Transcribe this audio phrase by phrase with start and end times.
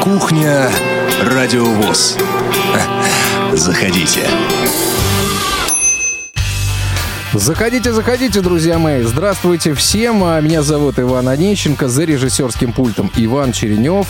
[0.00, 0.70] Кухня
[1.20, 2.16] Радиовоз.
[3.54, 4.28] Заходите.
[7.32, 9.02] Заходите, заходите, друзья мои.
[9.02, 10.22] Здравствуйте всем.
[10.22, 11.88] А, Меня зовут Иван Онищенко.
[11.88, 14.06] За режиссерским пультом Иван Черенев.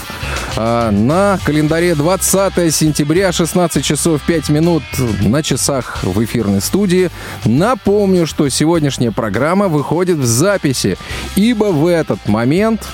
[0.57, 4.83] А, На календаре 20 сентября, 16 часов 5 минут
[5.21, 7.11] на часах в эфирной студии.
[7.45, 10.97] Напомню, что сегодняшняя программа выходит в записи,
[11.35, 12.87] ибо в этот момент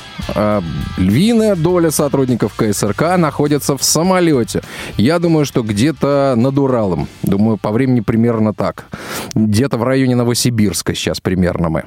[0.97, 4.63] львиная доля сотрудников КСРК находится в самолете.
[4.97, 7.09] Я думаю, что где-то над Уралом.
[7.23, 8.87] Думаю, по времени примерно так.
[9.35, 11.85] Где-то в районе Новосибирска сейчас примерно мы.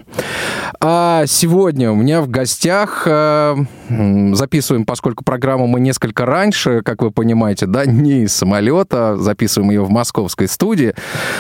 [0.80, 3.56] А сегодня у меня в гостях а,
[3.90, 9.84] записываем, поскольку программу мы несколько раньше, как вы понимаете, да, не из самолета, записываем ее
[9.84, 10.94] в московской студии.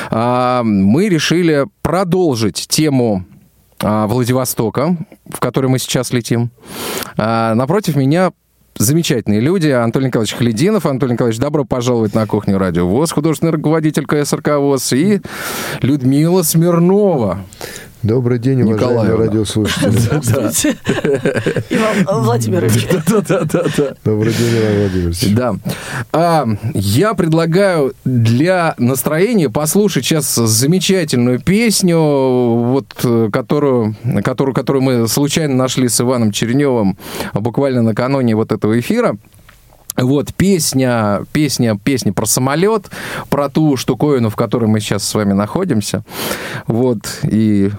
[0.09, 3.32] А, мы решили продолжить тему а,
[3.83, 4.95] Владивостока,
[5.29, 6.51] в который мы сейчас летим.
[7.17, 8.31] А, Напротив меня
[8.77, 9.69] замечательные люди.
[9.69, 10.85] Анатолий Николаевич Хлединов.
[10.85, 15.21] Анатолий Николаевич, добро пожаловать на кухню Радио ВОЗ, художественный руководитель КСРК ВОЗ, и
[15.81, 17.39] Людмила Смирнова.
[18.03, 19.25] Добрый день, уважаемые Николаевна.
[19.25, 19.89] радиослушатели.
[20.21, 20.77] Здравствуйте,
[21.69, 22.85] Иван Владимирович.
[23.07, 23.95] Да-да-да.
[24.03, 25.33] Добрый день, Иван Владимирович.
[25.33, 25.55] Да.
[26.11, 32.93] А, я предлагаю для настроения послушать сейчас замечательную песню, вот,
[33.31, 36.97] которую, которую, которую мы случайно нашли с Иваном Черневым
[37.33, 39.15] буквально накануне вот этого эфира.
[39.97, 42.89] Вот песня, песня, песня про самолет,
[43.29, 46.03] про ту штуковину, в которой мы сейчас с вами находимся.
[46.67, 47.71] Вот, и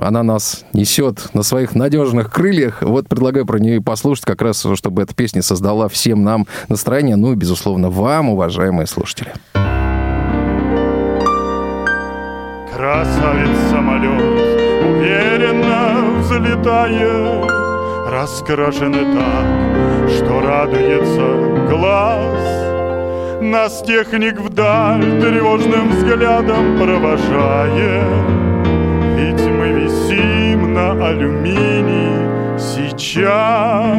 [0.00, 2.82] она нас несет на своих надежных крыльях.
[2.82, 7.16] Вот предлагаю про нее и послушать, как раз, чтобы эта песня создала всем нам настроение,
[7.16, 9.32] ну и, безусловно, вам, уважаемые слушатели.
[12.74, 14.20] Красавец самолет
[14.82, 17.69] уверенно взлетает,
[18.10, 23.40] Раскрашены так, что радуется глаз.
[23.40, 28.04] Нас техник вдаль тревожным взглядом провожает,
[29.16, 33.96] Ведь мы висим на алюминии сейчас.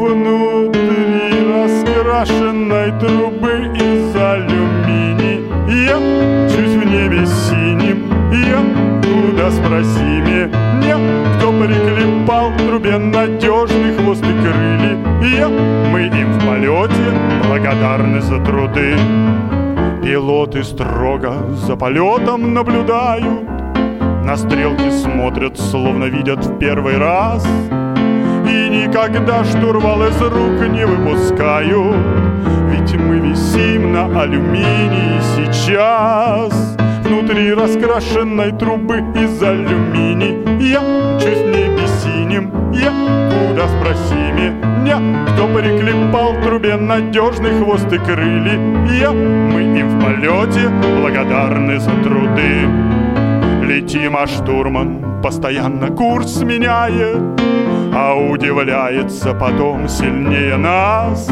[0.00, 5.98] Внутри раскрашенной трубы из алюминия
[6.48, 7.61] Чуть в небе синим
[8.36, 8.62] я
[9.02, 10.96] куда спроси меня
[11.36, 15.48] Кто приклепал к трубе надежный хвост и крылья.
[15.92, 17.12] Мы им в полете
[17.46, 18.96] благодарны за труды.
[20.02, 21.34] Пилоты строго
[21.66, 23.48] за полетом наблюдают.
[24.24, 27.46] На стрелки смотрят, словно видят в первый раз.
[28.48, 31.94] И никогда штурвал из рук не выпускаю
[32.70, 42.72] Ведь мы висим на алюминии сейчас Внутри раскрашенной трубы из алюминия Чуть в небе синим
[42.72, 42.90] я
[43.30, 44.98] Куда спроси меня
[45.32, 48.58] Кто приклепал трубе надежный хвост и крылья?
[49.10, 52.68] Мы им в полете благодарны за труды.
[53.62, 57.18] Летим, а штурман постоянно курс меняет
[57.94, 61.28] А удивляется потом сильнее нас.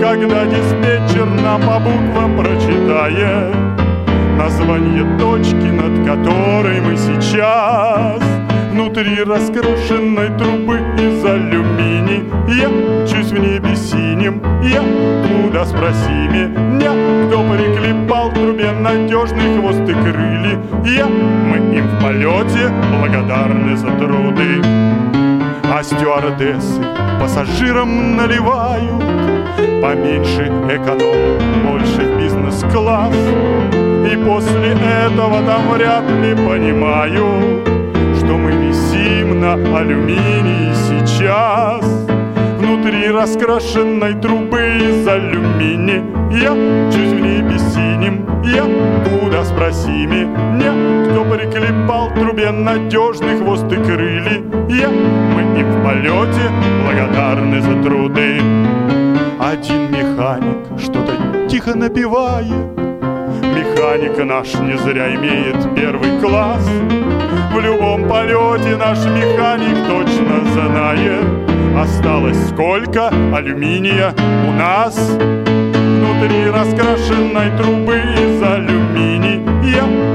[0.00, 3.87] Когда диспетчер нам по буквам прочитает
[4.68, 8.22] Название точки, над которой мы сейчас.
[8.70, 12.20] Внутри раскрошенной трубы из алюминия.
[13.06, 14.82] Чуть в небе синим я
[15.42, 16.92] Куда спроси меня
[17.28, 20.58] Кто приклепал к трубе надежный хвост и крылья.
[20.84, 24.60] Мы им в полете благодарны за труды.
[25.72, 26.82] А стюардессы
[27.18, 29.02] пассажирам наливают
[29.80, 33.14] Поменьше эконом, больше бизнес-класс
[34.28, 37.66] после этого там вряд ли понимают
[38.18, 41.84] Что мы висим на алюминии сейчас.
[42.58, 46.02] Внутри раскрашенной трубы из алюминия.
[46.92, 48.64] Чуть в небе синим я
[49.08, 50.72] Куда спроси меня
[51.10, 54.40] Кто приклепал трубе надежный хвост и крылья.
[54.68, 56.50] Мы им в полете
[56.84, 58.40] благодарны за труды.
[59.40, 61.12] Один механик что-то
[61.48, 62.87] тихо напевает
[63.58, 66.64] Механик наш не зря имеет первый класс.
[67.52, 71.24] В любом полете наш механик точно знает
[71.76, 74.14] Осталось сколько алюминия
[74.46, 74.96] у нас.
[74.96, 79.42] Внутри раскрашенной трубы из алюминия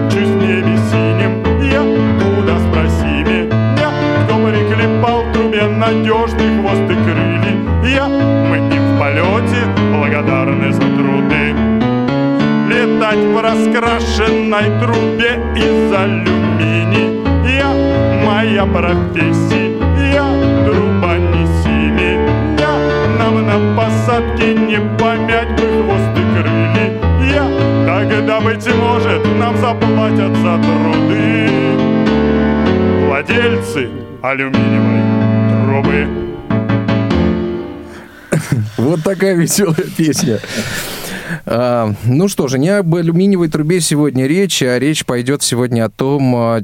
[0.10, 1.82] Чуть небе синим я
[2.20, 3.92] Куда спроси меня
[4.24, 8.08] Кто приклепал к трубе надежный хвост и крылья?
[8.50, 11.53] Мы им в полете благодарны за труды
[13.14, 17.70] Летать в раскрашенной трубе из алюминия
[18.26, 19.78] моя профессия
[20.66, 22.74] Труба неси меня
[23.20, 27.46] Нам на посадке не помять бы хвост и крылья.
[27.86, 31.50] Тогда, быть может, нам заплатят за труды.
[33.06, 33.90] Владельцы
[34.24, 35.02] алюминиевой
[35.52, 36.08] трубы.
[38.78, 40.40] Вот такая веселая песня.
[41.46, 45.90] А, ну что же, не об алюминиевой трубе сегодня речь, а речь пойдет сегодня о
[45.90, 46.62] том, а,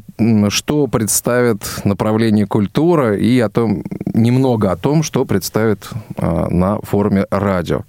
[0.50, 3.83] что представит направление культура и о том,
[4.13, 7.83] немного о том, что представит а, на форуме радио.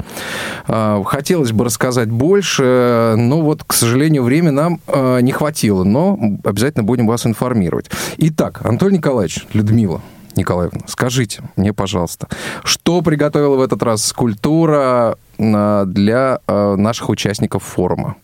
[0.66, 4.80] Хотелось бы рассказать больше, но вот, к сожалению, времени нам
[5.22, 7.90] не хватило, но обязательно будем вас информировать.
[8.18, 10.00] Итак, Антон Николаевич, Людмила,
[10.36, 12.28] Николаевна, скажите мне, пожалуйста,
[12.64, 18.16] что приготовила в этот раз культура а, для а, наших участников форума?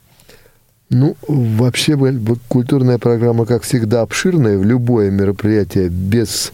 [0.88, 1.98] Ну, вообще,
[2.46, 4.56] культурная программа, как всегда, обширная.
[4.56, 6.52] В любое мероприятие без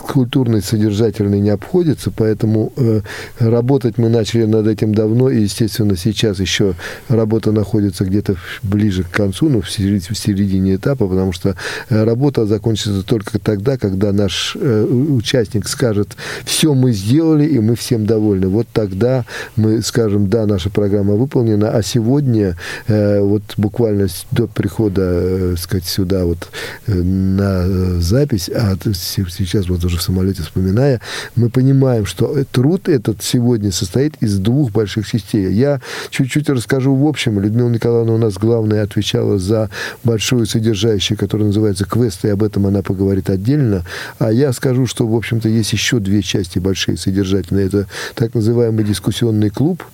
[0.00, 3.00] культурной содержательной не обходится, поэтому э,
[3.38, 6.74] работать мы начали над этим давно, и, естественно, сейчас еще
[7.08, 11.56] работа находится где-то ближе к концу, ну, в середине, в середине этапа, потому что
[11.88, 17.76] э, работа закончится только тогда, когда наш э, участник скажет, все мы сделали, и мы
[17.76, 18.48] всем довольны.
[18.48, 19.24] Вот тогда
[19.56, 25.54] мы скажем, да, наша программа выполнена, а сегодня э, вот буквально буквально до прихода, э,
[25.56, 26.48] сказать, сюда вот
[26.88, 31.00] э, на запись, а сейчас вот уже в самолете вспоминая,
[31.36, 35.52] мы понимаем, что труд этот сегодня состоит из двух больших частей.
[35.52, 35.80] Я
[36.10, 37.38] чуть-чуть расскажу в общем.
[37.38, 39.70] Людмила Николаевна у нас главная отвечала за
[40.02, 43.84] большую содержащую, которая называется квест, и об этом она поговорит отдельно.
[44.18, 47.66] А я скажу, что, в общем-то, есть еще две части большие содержательные.
[47.66, 47.86] Это
[48.16, 49.84] так называемый дискуссионный клуб,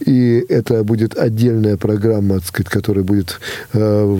[0.00, 3.40] и это будет отдельная программа, так сказать, которая будет
[3.72, 4.18] э,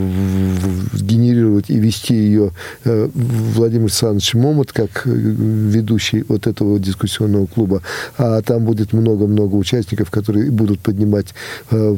[0.93, 2.53] генерировать и вести ее
[2.85, 7.83] э, Владимир Александрович Момот, как э, ведущий вот этого дискуссионного клуба.
[8.17, 11.35] А там будет много-много участников, которые будут поднимать
[11.71, 11.97] э,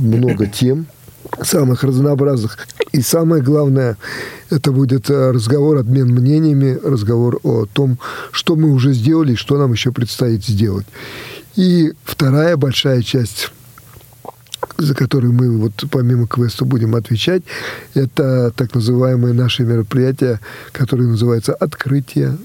[0.00, 0.86] много тем,
[1.42, 2.58] самых разнообразных.
[2.92, 3.96] И самое главное,
[4.50, 7.98] это будет э, разговор, обмен мнениями, разговор о том,
[8.32, 10.86] что мы уже сделали и что нам еще предстоит сделать.
[11.56, 13.50] И вторая большая часть
[14.78, 17.42] за которые мы вот помимо квеста будем отвечать,
[17.94, 20.40] это так называемые наши мероприятия,
[20.72, 22.36] которые называются «Открытие»,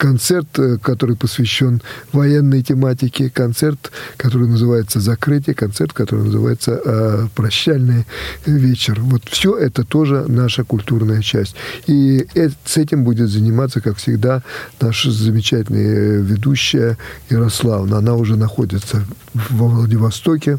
[0.00, 1.82] концерт, э, который посвящен
[2.12, 8.06] военной тематике, концерт, который называется «Закрытие», концерт, который называется э, «Прощальный
[8.46, 8.98] вечер».
[9.02, 11.54] Вот все это тоже наша культурная часть.
[11.86, 12.26] И
[12.64, 14.42] с этим будет заниматься, как всегда,
[14.80, 16.96] наша замечательная ведущая
[17.28, 17.98] Ярославна.
[17.98, 19.04] Она уже находится
[19.34, 20.58] во Владивостоке,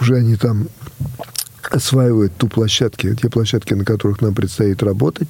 [0.00, 0.68] уже они там
[1.72, 5.28] осваивают ту площадки, те площадки, на которых нам предстоит работать.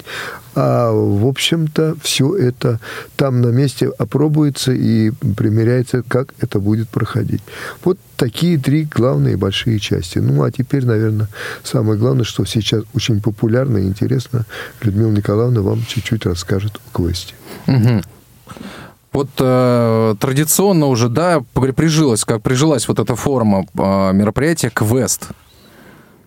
[0.55, 2.79] А, в общем-то, все это
[3.15, 7.41] там на месте опробуется и примеряется, как это будет проходить.
[7.83, 10.19] Вот такие три главные большие части.
[10.19, 11.27] Ну, а теперь, наверное,
[11.63, 14.45] самое главное, что сейчас очень популярно и интересно,
[14.81, 17.33] Людмила Николаевна вам чуть-чуть расскажет о квесте.
[17.67, 18.01] Угу.
[19.13, 25.29] Вот э, традиционно уже, да, прижилась, как прижилась вот эта форма э, мероприятия «Квест».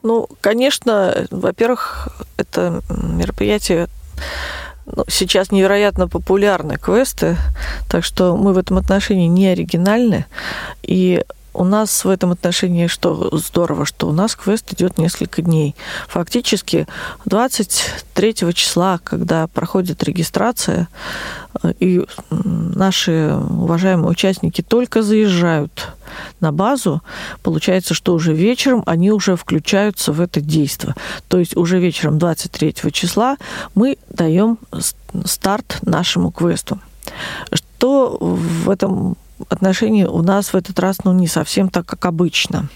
[0.06, 2.06] Ну, конечно, во-первых,
[2.36, 3.88] это мероприятие
[4.86, 7.36] ну, сейчас невероятно популярны квесты,
[7.88, 10.26] так что мы в этом отношении не оригинальны.
[10.84, 11.24] И
[11.56, 15.74] у нас в этом отношении что здорово, что у нас квест идет несколько дней.
[16.08, 16.86] Фактически
[17.24, 20.88] 23 числа, когда проходит регистрация,
[21.62, 25.88] э, и наши уважаемые участники только заезжают
[26.40, 27.02] на базу,
[27.42, 30.94] получается, что уже вечером они уже включаются в это действие.
[31.28, 33.36] То есть уже вечером 23 числа
[33.74, 34.58] мы даем
[35.24, 36.78] старт нашему квесту.
[37.52, 39.16] Что в этом
[39.48, 42.68] отношении у нас в этот раз ну, не совсем так, как обычно.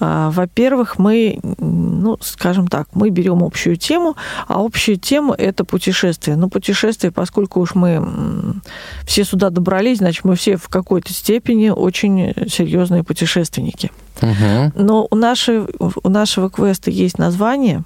[0.00, 6.36] А, во-первых, мы, ну, скажем так, мы берем общую тему, а общая тема– это путешествие.
[6.36, 8.60] Но путешествие, поскольку уж мы
[9.04, 13.90] все сюда добрались, значит, мы все в какой-то степени очень серьезные путешественники.
[14.22, 14.72] Угу.
[14.74, 17.82] Но у, нашей, у нашего квеста есть название,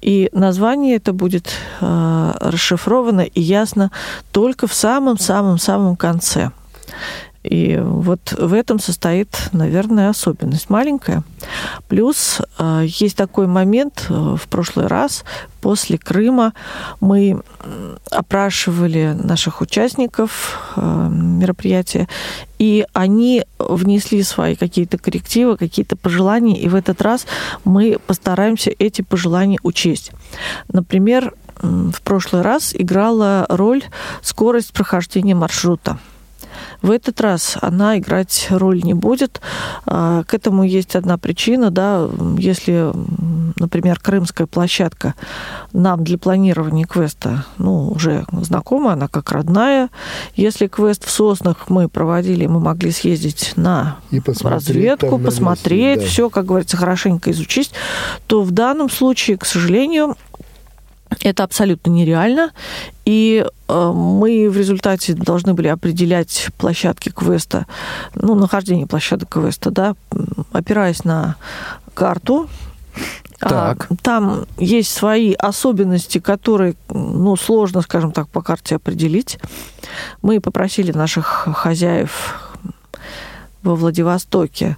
[0.00, 1.50] и название это будет
[1.80, 3.90] э, расшифровано и ясно
[4.32, 6.50] только в самом-самом-самом конце–
[7.42, 11.24] И вот в этом состоит, наверное, особенность маленькая.
[11.88, 15.24] Плюс э, есть такой момент э, в прошлый раз,
[15.60, 16.54] после Крыма
[17.00, 17.40] мы
[18.10, 22.08] опрашивали наших участников э, мероприятия,
[22.58, 27.26] и они внесли свои какие-то коррективы, какие-то пожелания, и в этот раз
[27.64, 30.12] мы постараемся эти пожелания учесть.
[30.68, 33.82] Например, в прошлый раз играла роль
[34.22, 35.98] скорость прохождения маршрута.
[36.82, 39.40] В этот раз она играть роль не будет.
[39.86, 42.92] А, к этому есть одна причина, да, если,
[43.56, 45.14] например, крымская площадка
[45.72, 49.90] нам для планирования квеста, ну, уже знакома, она как родная.
[50.34, 53.98] Если квест в Соснах мы проводили, мы могли съездить на
[54.42, 56.10] разведку, посмотреть, месте, да.
[56.10, 57.72] все, как говорится, хорошенько изучить,
[58.26, 60.16] то в данном случае, к сожалению,
[61.20, 62.52] это абсолютно нереально.
[63.04, 67.66] И э, мы в результате должны были определять площадки квеста,
[68.14, 69.94] ну, нахождение площадок квеста, да,
[70.52, 71.36] опираясь на
[71.94, 72.48] карту.
[73.40, 73.88] А, так.
[74.02, 79.38] Там есть свои особенности, которые, ну, сложно, скажем так, по карте определить.
[80.22, 82.52] Мы попросили наших хозяев
[83.62, 84.76] во Владивостоке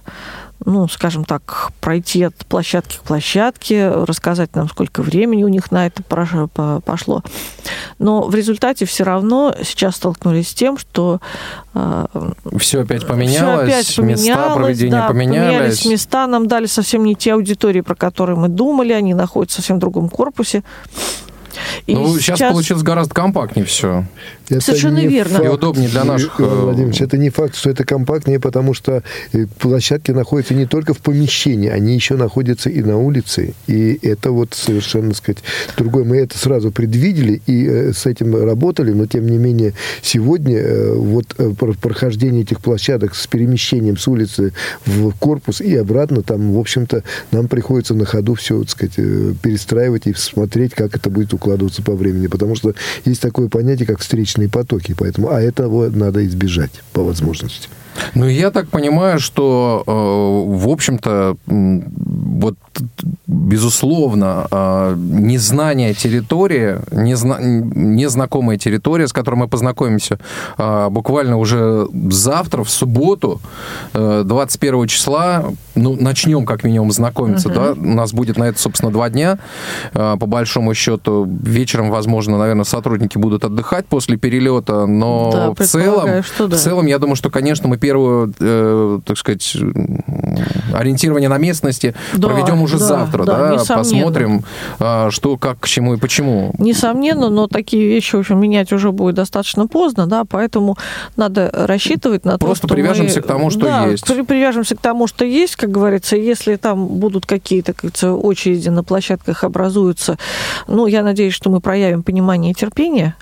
[0.63, 5.87] ну, скажем так, пройти от площадки к площадке, рассказать нам, сколько времени у них на
[5.87, 7.23] это пошло.
[7.99, 11.19] Но в результате все равно сейчас столкнулись с тем, что
[11.73, 12.05] э,
[12.57, 15.47] все опять поменялось, все опять поменялось места проведения да, поменялись.
[15.47, 19.59] поменялись места, нам дали совсем не те аудитории, про которые мы думали, они находятся в
[19.61, 20.63] совсем другом корпусе.
[21.87, 24.05] И ну, сейчас, сейчас получилось гораздо компактнее все.
[24.49, 25.37] Это Совершенно верно.
[25.37, 26.39] Факт, и удобнее для наших...
[26.39, 29.01] Иван Владимирович, это не факт, что это компактнее, потому что
[29.33, 33.53] э, площадки находятся не только в помещении, они еще находятся и на улице.
[33.67, 35.37] И это вот совершенно, так сказать,
[35.77, 36.03] другое.
[36.03, 40.93] Мы это сразу предвидели и э, с этим работали, но тем не менее сегодня э,
[40.93, 41.35] вот
[41.81, 44.53] прохождение этих площадок с перемещением с улицы
[44.85, 48.95] в корпус и обратно, там, в общем-то, нам приходится на ходу все, так сказать,
[49.41, 52.27] перестраивать и смотреть, как это будет укладываться по времени.
[52.27, 52.73] Потому что
[53.05, 54.95] есть такое понятие, как встречные потоки.
[54.97, 57.69] Поэтому, а этого надо избежать по возможности.
[58.13, 59.91] Ну, я так понимаю, что, э,
[60.57, 62.55] в общем-то, вот,
[63.27, 67.37] безусловно, э, незнание территории, незна...
[67.39, 70.19] незнакомая территория, с которой мы познакомимся
[70.57, 73.41] э, буквально уже завтра, в субботу,
[73.93, 77.55] 21 числа, ну, начнем как минимум знакомиться, угу.
[77.55, 79.39] да, у нас будет на это, собственно, два дня,
[79.93, 86.23] по большому счету, вечером, возможно, наверное, сотрудники будут отдыхать после перелета, но да, в целом,
[86.39, 86.47] да.
[86.47, 89.55] в целом, я думаю, что, конечно, мы первую, э, так сказать,
[90.73, 94.43] ориентирование на местности да, проведем уже да, завтра, да, да посмотрим,
[94.79, 96.51] а, что, как, к чему и почему.
[96.57, 100.77] Несомненно, но такие вещи, в общем, менять уже будет достаточно поздно, да, поэтому
[101.15, 104.03] надо рассчитывать на Просто то, что привяжемся мы, к тому, что да, есть.
[104.27, 108.83] привяжемся к тому, что есть, как говорится, если там будут какие-то, как говорится, очереди на
[108.83, 110.17] площадках образуются,
[110.67, 113.13] ну, я надеюсь, что мы проявим понимание и терпение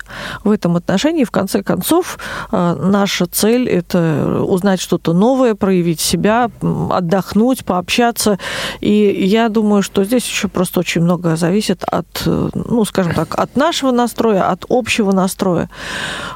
[0.42, 1.24] в этом отношении.
[1.24, 2.18] В конце концов,
[2.50, 6.50] а, наша цель– это узнать что-то новое, проявить себя,
[6.90, 8.38] отдохнуть, пообщаться.
[8.80, 13.56] И я думаю, что здесь еще просто очень много зависит от, ну, скажем так, от
[13.56, 15.68] нашего настроя, от общего настроя.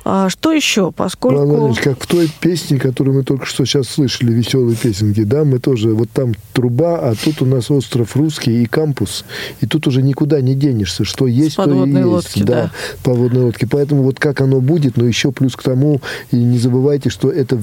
[0.05, 0.93] А что еще?
[0.93, 1.45] Поскольку...
[1.45, 5.59] Владимирович, как в той песне, которую мы только что сейчас слышали, веселые песенки, да, мы
[5.59, 9.25] тоже, вот там труба, а тут у нас остров русский и кампус,
[9.61, 12.05] и тут уже никуда не денешься, что есть, то и есть.
[12.09, 12.71] Лодки, да, да,
[13.03, 13.67] подводной лодки.
[13.71, 17.57] Поэтому вот как оно будет, но еще плюс к тому, и не забывайте, что это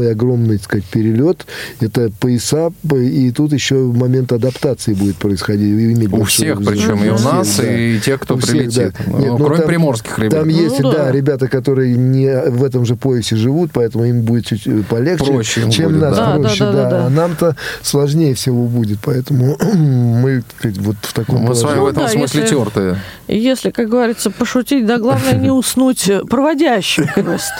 [0.00, 1.46] временной огромный, так сказать, перелет,
[1.80, 6.08] это пояса, и тут еще момент адаптации будет происходить.
[6.12, 7.78] У всех, причем и у нас, да.
[7.78, 8.94] и тех, кто у прилетит.
[8.94, 9.18] Всех, да.
[9.18, 10.40] Нет, ну, кроме там, приморских ребят.
[10.40, 11.04] Там есть, ну, да.
[11.04, 15.70] да, ребята, которые не в этом же поясе живут, поэтому им будет чуть полегче, проще
[15.70, 16.36] чем будет, нас да.
[16.36, 16.64] проще.
[16.64, 17.06] Да, да, да, да.
[17.06, 22.02] А нам-то сложнее всего будет, поэтому мы вот в таком Мы с вами в этом
[22.02, 22.96] ну, да, смысле если, тертые.
[23.28, 27.52] Если, как говорится, пошутить, да главное не уснуть проводящим квест.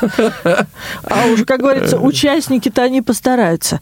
[1.04, 1.98] А уж, как говорится,
[2.30, 3.80] участники-то они постараются.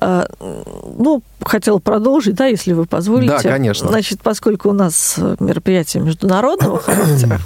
[0.00, 3.40] А, ну, хотела продолжить, да, если вы позволите.
[3.42, 3.88] Да, конечно.
[3.88, 7.40] Значит, поскольку у нас мероприятие международного характера,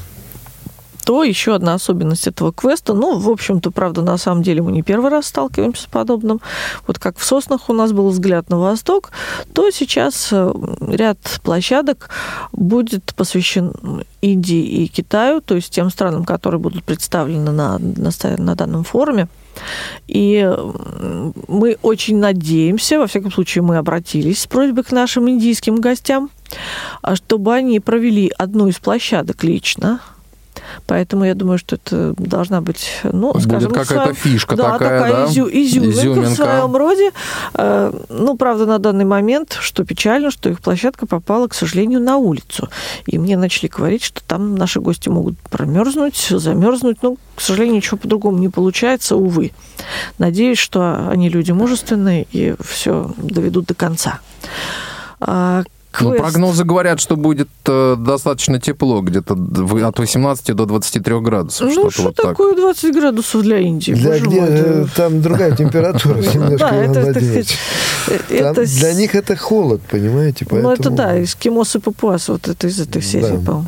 [1.04, 4.82] то еще одна особенность этого квеста, ну, в общем-то, правда, на самом деле мы не
[4.82, 6.40] первый раз сталкиваемся с подобным.
[6.87, 9.11] Вот как в Соснах у нас был взгляд на восток,
[9.52, 12.11] то сейчас э, ряд площадок
[12.52, 13.72] будет посвящен
[14.20, 19.28] Индии и Китаю, то есть тем странам, которые будут представлены на, на, на данном форуме.
[20.06, 20.49] И
[21.49, 26.30] мы очень надеемся, во всяком случае, мы обратились с просьбой к нашим индийским гостям,
[27.02, 30.00] а чтобы они провели одну из площадок лично,
[30.87, 35.12] Поэтому я думаю, что это должна быть, ну, Будет скажем, какая-то своем- фишка да, такая,
[35.12, 35.25] да?
[35.26, 36.31] изю- изюминка, Изюминка.
[36.31, 37.11] в своем роде.
[37.54, 42.16] Э, Ну, правда, на данный момент, что печально, что их площадка попала, к сожалению, на
[42.16, 42.69] улицу.
[43.07, 46.99] И мне начали говорить, что там наши гости могут промерзнуть, замерзнуть.
[47.02, 49.52] Ну, к сожалению, ничего по-другому не получается, увы.
[50.19, 54.21] Надеюсь, что они люди мужественные и все доведут до конца.
[55.94, 56.22] А, Ну, квест.
[56.22, 61.70] прогнозы говорят, что будет э, достаточно тепло, где-то от 18 до 23 градусов.
[61.75, 62.26] Ну, что вот так.
[62.28, 63.92] такое 20 градусов для Индии?
[63.92, 67.49] Для где, мой, э, там другая температура немножко, Да, Иван это, так Владимирович.
[68.06, 70.46] сказать, э, это Для них это холод, понимаете?
[70.50, 73.44] Ну, это да, эскимосы папуасы, вот это из этой серии, Да.
[73.44, 73.66] по-моему.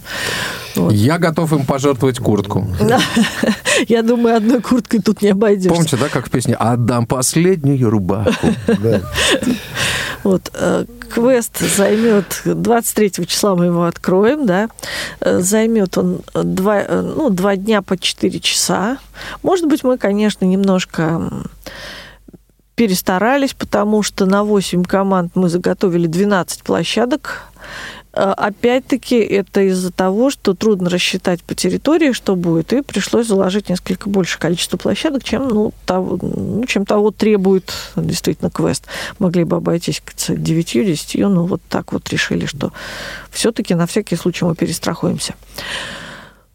[0.77, 0.93] Вот.
[0.93, 2.67] Я готов им пожертвовать куртку.
[3.89, 5.69] Я думаю, одной курткой тут не обойдешься.
[5.69, 8.33] Помните, да, как в песне «Отдам последнюю рубаху».
[10.25, 14.69] Вот, э, квест займет 23 числа мы его откроем, да.
[15.21, 18.99] Э, Займет он два, э, ну, два дня по 4 часа.
[19.43, 21.31] Может быть, мы, конечно, немножко
[22.75, 27.45] перестарались, потому что на 8 команд мы заготовили 12 площадок.
[28.15, 33.69] Э, Опять-таки, это из-за того, что трудно рассчитать по территории, что будет, и пришлось заложить
[33.69, 38.87] несколько больше количество площадок, чем, ну, того, ну, чем того требует действительно квест.
[39.19, 42.73] Могли бы обойтись 9-10, но вот так вот решили, что
[43.31, 45.35] все-таки на всякий случай мы перестрахуемся.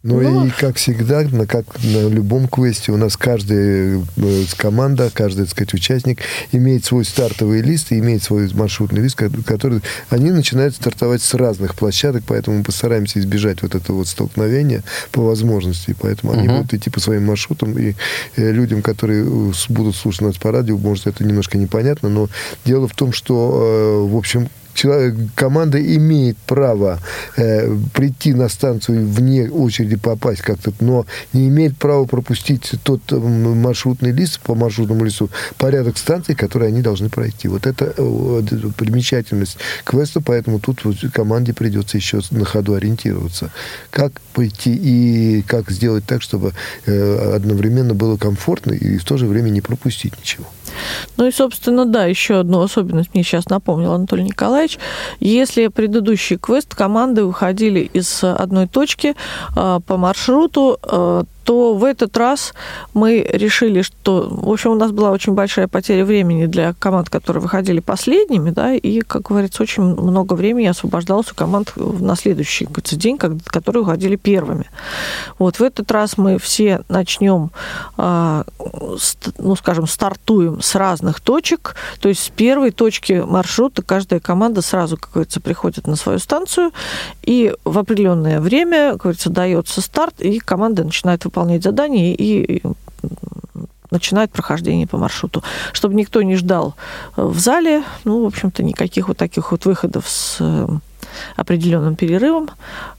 [0.02, 0.46] Ну, Ну.
[0.46, 5.50] и как всегда, на, как на любом квесте, у нас каждая э, команда, каждый, так
[5.50, 6.20] сказать, участник
[6.52, 11.34] имеет свой стартовый лист и имеет свой маршрутный лист, ко- который они начинают стартовать с
[11.34, 15.94] разных площадок, поэтому мы постараемся избежать вот этого вот столкновения по возможности.
[16.00, 16.56] Поэтому они Мгм.
[16.62, 17.94] будут идти по своим маршрутам, и
[18.36, 22.30] э, людям, которые э, будут слушать нас по радио, может, это немножко непонятно, но
[22.64, 24.48] дело в том, что, в общем,
[24.80, 26.98] человек, команда имеет право
[27.36, 34.12] э, прийти на станцию вне очереди попасть как-то, но не имеет права пропустить тот маршрутный
[34.12, 37.48] лист по маршрутному листу, порядок станций, которые они должны пройти.
[37.48, 38.42] Вот это э,
[38.76, 40.80] примечательность квеста, поэтому тут
[41.12, 43.50] команде придется еще на ходу ориентироваться.
[43.90, 46.52] Как пойти и как сделать так, чтобы
[46.86, 50.46] э, одновременно было комфортно и в то же время не пропустить ничего.
[51.16, 54.69] Ну и, собственно, да, еще одну особенность мне сейчас напомнил Анатолий Николаевич.
[55.20, 59.14] Если предыдущий квест команды выходили из одной точки
[59.56, 60.78] э, по маршруту,
[61.50, 62.54] то в этот раз
[62.94, 67.42] мы решили, что, в общем, у нас была очень большая потеря времени для команд, которые
[67.42, 73.18] выходили последними, да, и, как говорится, очень много времени освобождалось у команд на следующий день,
[73.18, 74.66] которые уходили первыми.
[75.40, 77.50] Вот в этот раз мы все начнем,
[77.96, 78.44] а,
[79.38, 84.96] ну, скажем, стартуем с разных точек, то есть с первой точки маршрута каждая команда сразу,
[84.96, 86.70] как говорится, приходит на свою станцию,
[87.24, 92.62] и в определенное время, как говорится, дается старт, и команда начинает выполнять задания и
[93.90, 95.42] начинает прохождение по маршруту.
[95.72, 96.74] Чтобы никто не ждал
[97.16, 100.68] э, в зале, ну, в общем-то, никаких вот таких вот выходов с э,
[101.36, 102.50] определенным перерывом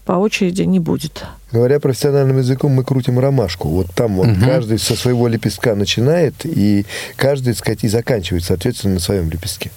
[0.06, 1.24] по очереди не будет.
[1.52, 3.70] Говоря профессиональным языком, мы крутим ромашку.
[3.70, 4.42] Вот там вот Мгм.
[4.46, 9.72] каждый со своего лепестка начинает, и каждый, так сказать, и заканчивает, соответственно, на своем лепестке.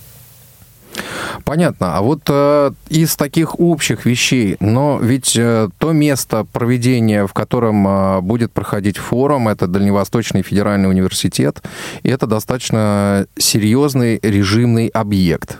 [1.44, 1.96] Понятно.
[1.96, 7.86] А вот э, из таких общих вещей, но ведь э, то место проведения, в котором
[7.86, 11.62] э, будет проходить форум, это Дальневосточный федеральный университет,
[12.02, 15.58] и это достаточно серьезный режимный объект.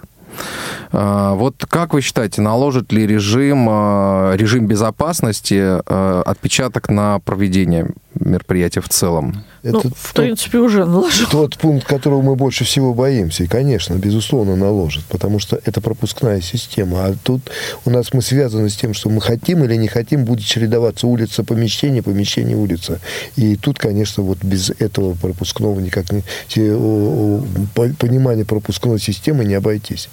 [0.92, 7.90] Э, Вот как вы считаете, наложит ли режим, э, режим безопасности э, отпечаток на проведение
[8.14, 9.44] мероприятия в целом?
[9.62, 11.28] ну, Это в тот, принципе, уже наложил.
[11.30, 13.44] тот пункт, которого мы больше всего боимся.
[13.44, 17.06] И, конечно, безусловно, наложит, потому что это пропускная система.
[17.06, 17.50] А тут
[17.84, 21.44] у нас мы связаны с тем, что мы хотим или не хотим, будет чередоваться улица,
[21.44, 23.00] помещение, помещение, улица.
[23.36, 26.22] И тут, конечно, вот без этого пропускного никак не...
[27.98, 30.08] Понимания пропускной системы не обойтись.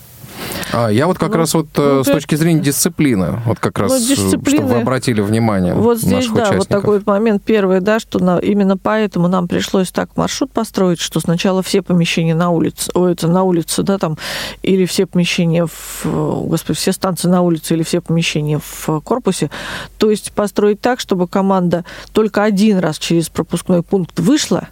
[0.73, 3.59] А, я вот как Ну, раз вот э, ну, с то точки зрения дисциплины, вот
[3.59, 6.67] как раз, Ну, э, дисциплины- чтобы вы обратили внимание Вот здесь, да, вот участников.
[6.67, 11.19] такой вот момент первый, да, что на- именно поэтому нам пришлось так маршрут построить, что
[11.19, 14.17] сначала все помещения на улице, ой, это на улице, да, там,
[14.63, 19.49] или все помещения в, господи, все станции на улице, или все помещения в корпусе.
[19.97, 24.67] То есть построить так, чтобы команда только один раз через пропускной пункт вышла,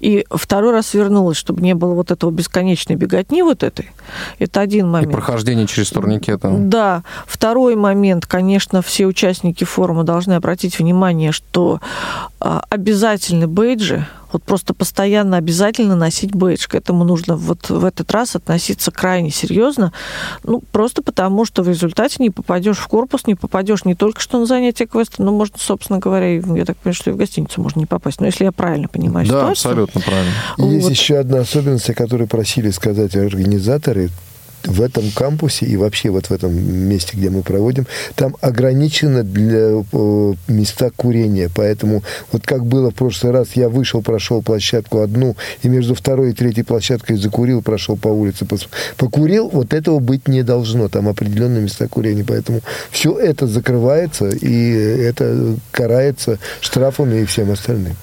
[0.00, 3.90] и второй раз вернулась, чтобы не было вот этого бесконечной беготни вот этой.
[4.38, 5.12] Это один И момент.
[5.12, 6.48] прохождение через турникеты.
[6.58, 7.02] Да.
[7.26, 11.80] Второй момент, конечно, все участники форума должны обратить внимание, что
[12.40, 16.66] а, обязательны бейджи Вот просто постоянно обязательно носить бейдж.
[16.68, 19.92] К этому нужно вот в этот раз относиться крайне серьезно.
[20.44, 24.38] Ну, просто потому, что в результате не попадешь в корпус, не попадешь не только что
[24.38, 27.60] на занятия квеста, но можно, собственно говоря, и, я так понимаю, что и в гостиницу
[27.62, 28.20] можно не попасть.
[28.20, 29.50] Но если я правильно понимаю Да, ситуацию.
[29.52, 30.32] абсолютно правильно.
[30.58, 30.92] Есть Вот.
[30.92, 34.10] еще одна особенность, о которой просили сказать организаторы.
[34.64, 39.82] В этом кампусе и вообще вот в этом месте, где мы проводим, там ограничено для
[39.92, 41.50] э, места курения.
[41.54, 46.30] Поэтому вот как было в прошлый раз, я вышел, прошел площадку одну, и между второй
[46.30, 48.46] и третьей площадкой закурил, прошел по улице,
[48.96, 50.88] покурил, вот этого быть не должно.
[50.88, 52.24] Там определенные места курения.
[52.26, 57.96] Поэтому все это закрывается, и это карается штрафами и всем остальным.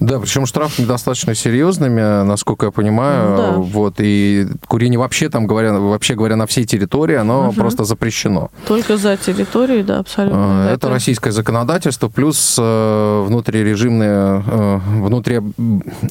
[0.00, 3.30] Да, причем штрафы достаточно серьезными, насколько я понимаю.
[3.30, 3.50] Ну, да.
[3.52, 8.50] Вот, и курение вообще там, говоря, вообще говоря, на всей территории, оно просто запрещено.
[8.66, 10.66] Только за территорией, да, абсолютно.
[10.68, 15.40] Э, Это российское законодательство, плюс э, внутрирежимные, э, внутри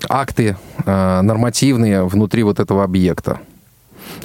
[0.09, 3.39] акты э, нормативные внутри вот этого объекта.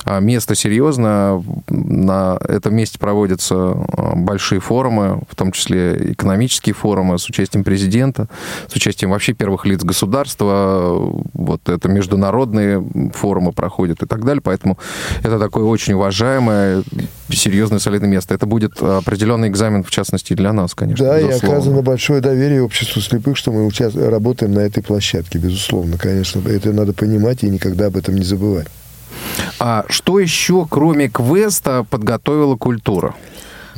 [0.04, 7.18] А Место серьезно, на этом месте проводятся э, большие форумы, в том числе экономические форумы
[7.18, 8.28] с участием президента,
[8.68, 14.78] с участием вообще первых лиц государства, вот это международные форумы проходят и так далее, поэтому
[15.22, 16.82] это такое очень уважаемое,
[17.30, 18.34] серьезное, солидное место.
[18.34, 21.06] Это будет определенный экзамен, в частности, и для нас, конечно.
[21.06, 21.56] Да, и безусловно.
[21.56, 23.70] оказано большое доверие обществу слепых, что мы
[24.08, 26.46] работаем на этой площадке, безусловно, конечно.
[26.48, 28.66] Это надо понимать и никогда об этом не забывать.
[29.58, 33.14] А что еще, кроме квеста, подготовила культура?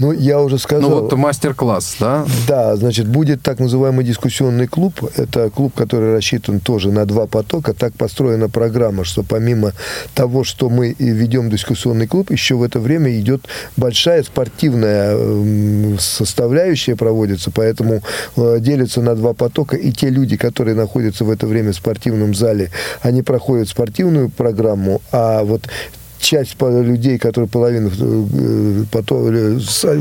[0.00, 0.88] Ну, я уже сказал...
[0.90, 2.24] Ну вот мастер-класс, да?
[2.48, 4.94] Да, значит, будет так называемый дискуссионный клуб.
[5.16, 7.74] Это клуб, который рассчитан тоже на два потока.
[7.74, 9.72] Так построена программа, что помимо
[10.14, 13.42] того, что мы ведем дискуссионный клуб, еще в это время идет
[13.76, 18.02] большая спортивная эм, составляющая проводится, поэтому
[18.36, 19.76] э, делится на два потока.
[19.76, 22.70] И те люди, которые находятся в это время в спортивном зале,
[23.02, 25.68] они проходят спортивную программу, а вот
[26.20, 29.28] часть людей, которые половина э, потом,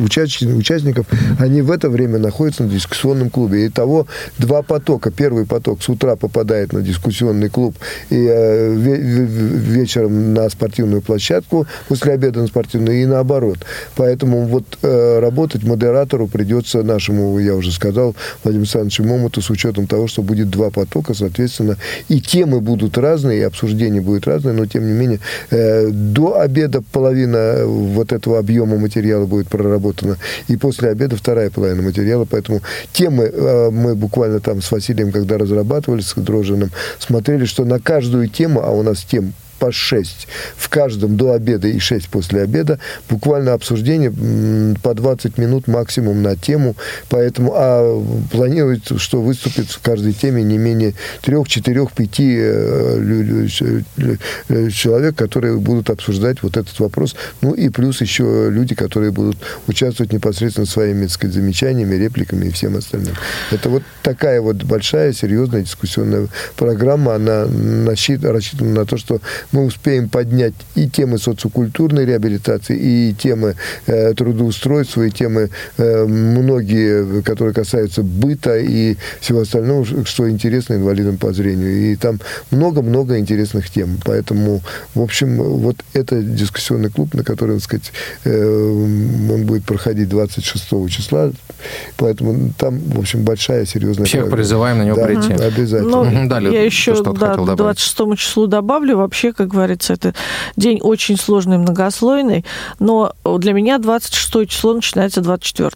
[0.06, 1.08] участников,
[1.40, 3.66] они в это время находятся на дискуссионном клубе.
[3.66, 5.12] И того два потока.
[5.12, 7.76] Первый поток с утра попадает на дискуссионный клуб
[8.10, 13.60] и э, ве- ве- вечером на спортивную площадку, после обеда на спортивную и наоборот.
[13.96, 19.88] Поэтому вот э, работать модератору придется нашему, я уже сказал, Владимиру Александровичу Момоту с учетом
[19.88, 21.78] того, что будет два потока, соответственно,
[22.10, 25.20] и темы будут разные, и обсуждение будет разное, но тем не менее
[26.14, 30.18] до обеда половина вот этого объема материала будет проработана,
[30.48, 35.38] и после обеда вторая половина материала, поэтому темы э, мы буквально там с Василием, когда
[35.38, 40.70] разрабатывали с Дрожиным, смотрели, что на каждую тему, а у нас тем по 6 в
[40.70, 42.80] каждом до обеда и 6 после обеда.
[43.10, 44.12] Буквально обсуждение
[44.82, 46.76] по 20 минут максимум на тему.
[47.10, 53.80] Поэтому а планируется, что выступит в каждой теме не менее 3, 4, 5 э,
[54.72, 57.16] человек, которые будут обсуждать вот этот вопрос.
[57.42, 62.52] Ну и плюс еще люди, которые будут участвовать непосредственно своими так сказать, замечаниями, репликами и
[62.52, 63.16] всем остальным.
[63.52, 67.16] Это вот такая вот большая, серьезная дискуссионная программа.
[67.16, 73.56] Она рассчитана на то, что мы успеем поднять и темы социокультурной реабилитации, и темы
[73.88, 81.18] э, трудоустройства, и темы э, многие, которые касаются быта и всего остального, что интересно инвалидам
[81.18, 81.92] по зрению.
[81.92, 82.20] И там
[82.52, 83.98] много-много интересных тем.
[84.06, 84.62] Поэтому,
[84.94, 87.92] в общем, вот это дискуссионный клуб, на который, так сказать,
[88.26, 91.32] э, он будет проходить 26 числа.
[91.98, 94.38] Поэтому там, в общем, большая, серьезная Всех программа.
[94.38, 95.34] призываем на него Да, прийти.
[95.34, 95.90] Обязательно.
[95.90, 97.78] Ну, Мгм, да, Люд, я еще что-то да, хотел к добавить.
[97.80, 98.98] 26 числу добавлю.
[98.98, 100.14] Вообще, как говорится, это
[100.58, 102.44] день очень сложный, многослойный,
[102.80, 105.72] но для меня 26 число начинается 24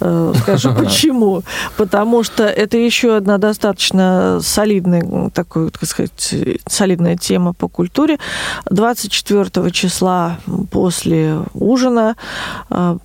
[0.00, 1.42] Э, Скажу почему.
[1.76, 6.34] Потому что это еще одна достаточно солидная, такой, так сказать,
[6.66, 8.18] солидная тема по культуре.
[8.70, 10.38] 24 числа
[10.70, 12.16] после ужина
[12.70, 12.96] э,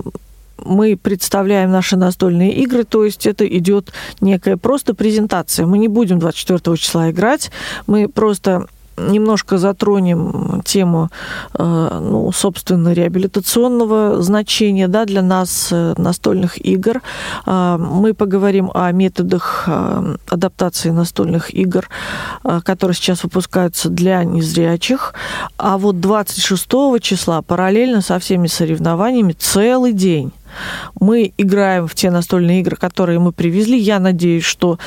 [0.65, 3.91] мы представляем наши настольные игры, то есть это идет
[4.21, 5.65] некая просто презентация.
[5.65, 7.51] Мы не будем 24 числа играть,
[7.85, 8.67] мы просто
[8.97, 11.09] немножко затронем тему,
[11.53, 17.01] э, ну, собственно, реабилитационного значения да, для нас э, настольных игр.
[17.45, 19.67] Э, Мы поговорим о методах
[20.29, 21.87] адаптации настольных игр,
[22.63, 25.13] которые сейчас выпускаются для незрячих.
[25.57, 26.67] А вот 26
[27.01, 30.31] числа параллельно со всеми соревнованиями целый день
[30.99, 33.77] Мы играем в те настольные игры, которые мы привезли.
[33.77, 34.79] Я надеюсь, что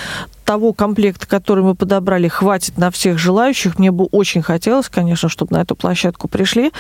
[0.51, 3.79] того комплекта, который мы подобрали, хватит на всех желающих.
[3.79, 6.73] Мне бы очень хотелось, конечно, чтобы на эту площадку пришли.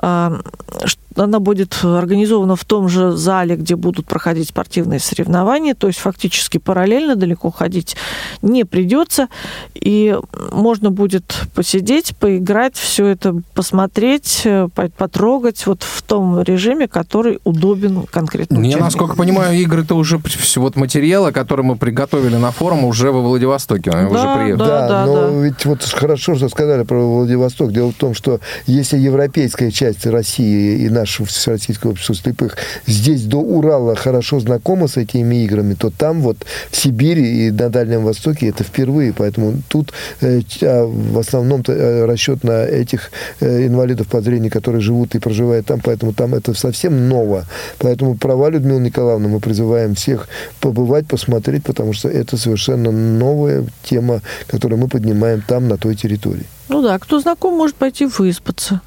[0.00, 0.38] А,
[1.18, 6.58] она будет организована в том же зале, где будут проходить спортивные соревнования, то есть фактически
[6.58, 7.96] параллельно далеко ходить
[8.42, 9.28] не придется,
[9.74, 10.16] и
[10.52, 18.04] можно будет посидеть, поиграть, все это посмотреть, э, потрогать вот в том режиме, который удобен
[18.10, 18.64] конкретно.
[18.64, 20.20] Я, насколько понимаю, игры-то уже
[20.56, 24.68] вот материалы, которые мы приготовили на форум, уже уже во Владивостоке, да, уже приехали.
[24.68, 25.44] Да, да, но да.
[25.44, 27.72] ведь вот хорошо, что сказали про Владивосток.
[27.72, 33.38] Дело в том, что если европейская часть России и наше Всероссийское общество слепых здесь до
[33.38, 36.38] Урала хорошо знакома с этими играми, то там вот
[36.70, 39.12] в Сибири и на Дальнем Востоке это впервые.
[39.12, 44.80] Поэтому тут э, а в основном э, расчет на этих э, инвалидов по зрению, которые
[44.80, 47.44] живут и проживают там, поэтому там это совсем ново.
[47.78, 50.28] Поэтому права Людмилы Николаевны мы призываем всех
[50.60, 56.46] побывать, посмотреть, потому что это совершенно новая тема, которую мы поднимаем там, на той территории.
[56.68, 58.80] Ну да, кто знаком, может пойти выспаться.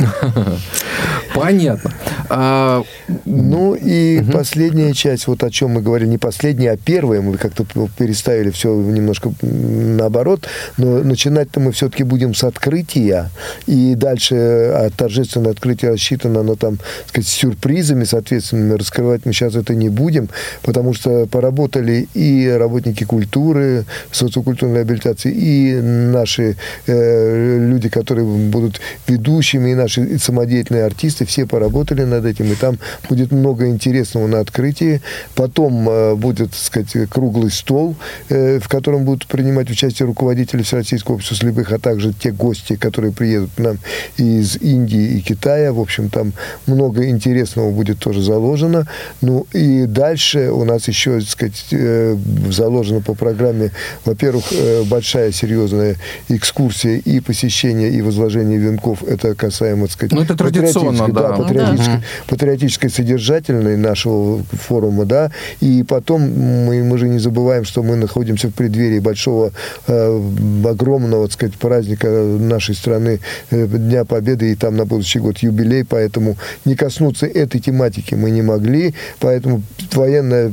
[1.34, 1.92] Понятно.
[2.28, 2.82] А...
[3.24, 4.32] Ну и угу.
[4.32, 8.72] последняя часть, вот о чем мы говорили, не последняя, а первая, мы как-то переставили все
[8.74, 13.30] немножко наоборот, но начинать-то мы все-таки будем с открытия,
[13.66, 19.56] и дальше а торжественное открытие рассчитано, оно там, сказать, с сюрпризами соответственными, раскрывать мы сейчас
[19.56, 20.28] это не будем,
[20.62, 29.70] потому что поработали и работники культуры, социокультурной реабилитации, и наши э, люди, которые будут ведущими,
[29.70, 34.40] и наши наши самодеятельные артисты, все поработали над этим, и там будет много интересного на
[34.40, 35.00] открытии.
[35.34, 37.96] Потом э, будет, так сказать, круглый стол,
[38.28, 43.12] э, в котором будут принимать участие руководители Всероссийского общества слепых, а также те гости, которые
[43.12, 43.78] приедут к нам
[44.16, 45.72] из Индии и Китая.
[45.72, 46.32] В общем, там
[46.66, 48.86] много интересного будет тоже заложено.
[49.20, 52.16] Ну и дальше у нас еще, так сказать, э,
[52.50, 53.72] заложено по программе,
[54.04, 54.44] во-первых,
[54.86, 55.96] большая серьезная
[56.28, 59.02] экскурсия и посещение, и возложение венков.
[59.02, 61.28] Это касаемо называем, так сказать, ну, это традиционно, да.
[61.28, 62.02] да, патриотической, да.
[62.28, 68.48] патриотической содержательной нашего форума, да, и потом мы, мы же не забываем, что мы находимся
[68.48, 69.52] в преддверии большого,
[69.86, 70.20] э,
[70.64, 75.84] огромного, так сказать, праздника нашей страны, э, Дня Победы, и там на будущий год юбилей,
[75.84, 79.62] поэтому не коснуться этой тематики мы не могли, поэтому
[79.92, 80.52] военная,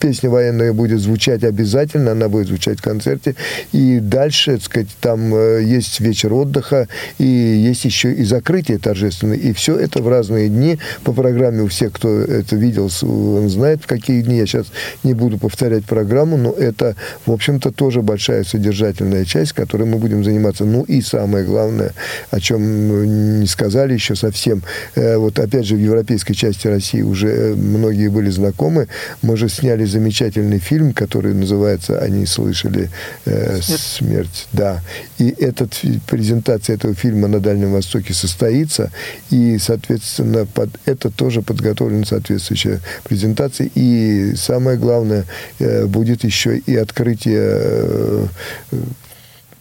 [0.00, 3.34] песня военная будет звучать обязательно, она будет звучать в концерте,
[3.72, 8.78] и дальше, так сказать, там э, есть вечер отдыха, и есть еще и закрытие события
[8.78, 13.48] торжественные, и все это в разные дни по программе у всех, кто это видел, он
[13.48, 14.36] знает, в какие дни.
[14.36, 14.66] Я сейчас
[15.02, 16.94] не буду повторять программу, но это,
[17.26, 20.64] в общем-то, тоже большая содержательная часть, которой мы будем заниматься.
[20.64, 21.92] Ну и самое главное,
[22.30, 24.62] о чем не сказали еще совсем,
[24.94, 28.86] э, вот опять же в европейской части России уже э, многие были знакомы,
[29.22, 32.90] мы же сняли замечательный фильм, который называется «Они слышали
[33.24, 33.80] э, смерть.
[33.80, 34.48] смерть».
[34.52, 34.80] Да.
[35.18, 38.90] И этот, презентация этого фильма на Дальнем Востоке состоит состоится,
[39.30, 43.70] и, соответственно, под это тоже подготовлена соответствующая презентация.
[43.74, 45.24] И самое главное,
[45.58, 48.26] э, будет еще и открытие э,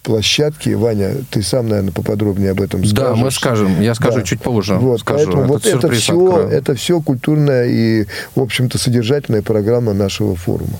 [0.03, 0.69] площадки.
[0.69, 2.93] Ваня, ты сам, наверное, поподробнее об этом скажешь.
[2.95, 3.81] Да, мы скажем.
[3.81, 4.23] Я скажу да.
[4.23, 4.75] чуть позже.
[4.75, 5.25] Вот, скажу.
[5.25, 10.79] поэтому Этот вот это все, это все культурная и, в общем-то, содержательная программа нашего форума.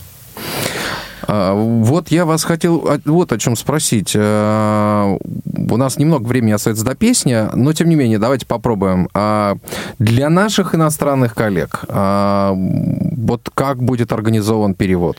[1.33, 4.13] А, вот я вас хотел вот о чем спросить.
[4.17, 9.07] А, у нас немного времени остается до песни, но тем не менее, давайте попробуем.
[9.13, 9.55] А,
[9.97, 15.17] для наших иностранных коллег, вот как будет организован перевод?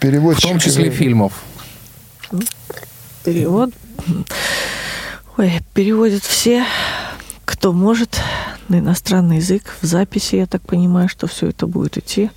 [0.00, 0.38] Перевод.
[0.38, 1.44] В том числе фильмов.
[3.24, 3.70] Перевод.
[5.36, 6.64] Ой, переводят все,
[7.44, 8.20] кто может
[8.68, 10.34] на иностранный язык в записи.
[10.34, 12.30] Я так понимаю, что все это будет идти.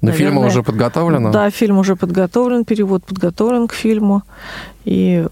[0.00, 1.30] Но фильм уже подготовлено?
[1.32, 4.22] Да, фильм уже подготовлен, перевод подготовлен к фильму.
[4.84, 5.26] И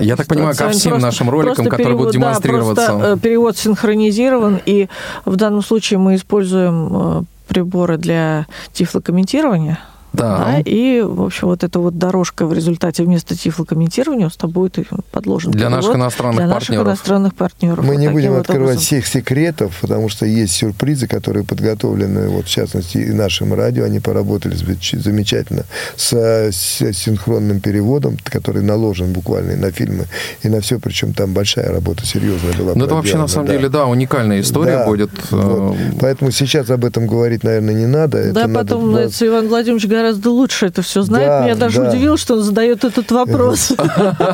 [0.00, 2.86] Я так понимаю, ко всем просто, нашим роликам, которые перевод, будут демонстрироваться.
[2.86, 4.88] Да, просто э, перевод синхронизирован, и
[5.24, 9.78] в данном случае мы используем э, приборы для тифлокомментирования.
[10.16, 10.38] Да.
[10.38, 10.60] да.
[10.64, 14.78] И, в общем, вот эта вот дорожка в результате вместо тифлокомментирования у нас будет
[15.12, 15.52] подложена.
[15.52, 16.86] Для наших иностранных для партнеров.
[16.86, 17.84] наших иностранных партнеров.
[17.84, 18.82] Мы вот не будем вот открывать образом.
[18.82, 23.84] всех секретов, потому что есть сюрпризы, которые подготовлены, вот в частности, и нашим радио.
[23.84, 25.64] Они поработали замечательно
[25.96, 30.06] с, с синхронным переводом, который наложен буквально на фильмы
[30.42, 32.74] и на все, причем там большая работа, серьезная была.
[32.74, 33.52] Ну, это вообще, на самом да.
[33.54, 35.10] деле, да, уникальная история да, будет.
[35.30, 35.76] Вот.
[36.00, 38.32] Поэтому сейчас об этом говорить, наверное, не надо.
[38.32, 39.10] Да, это потом надо...
[39.20, 41.28] Иван Владимирович гораздо лучше это все знает.
[41.28, 41.88] Да, Меня даже да.
[41.90, 43.72] удивило, что он задает этот вопрос.
[43.76, 44.26] Думаю,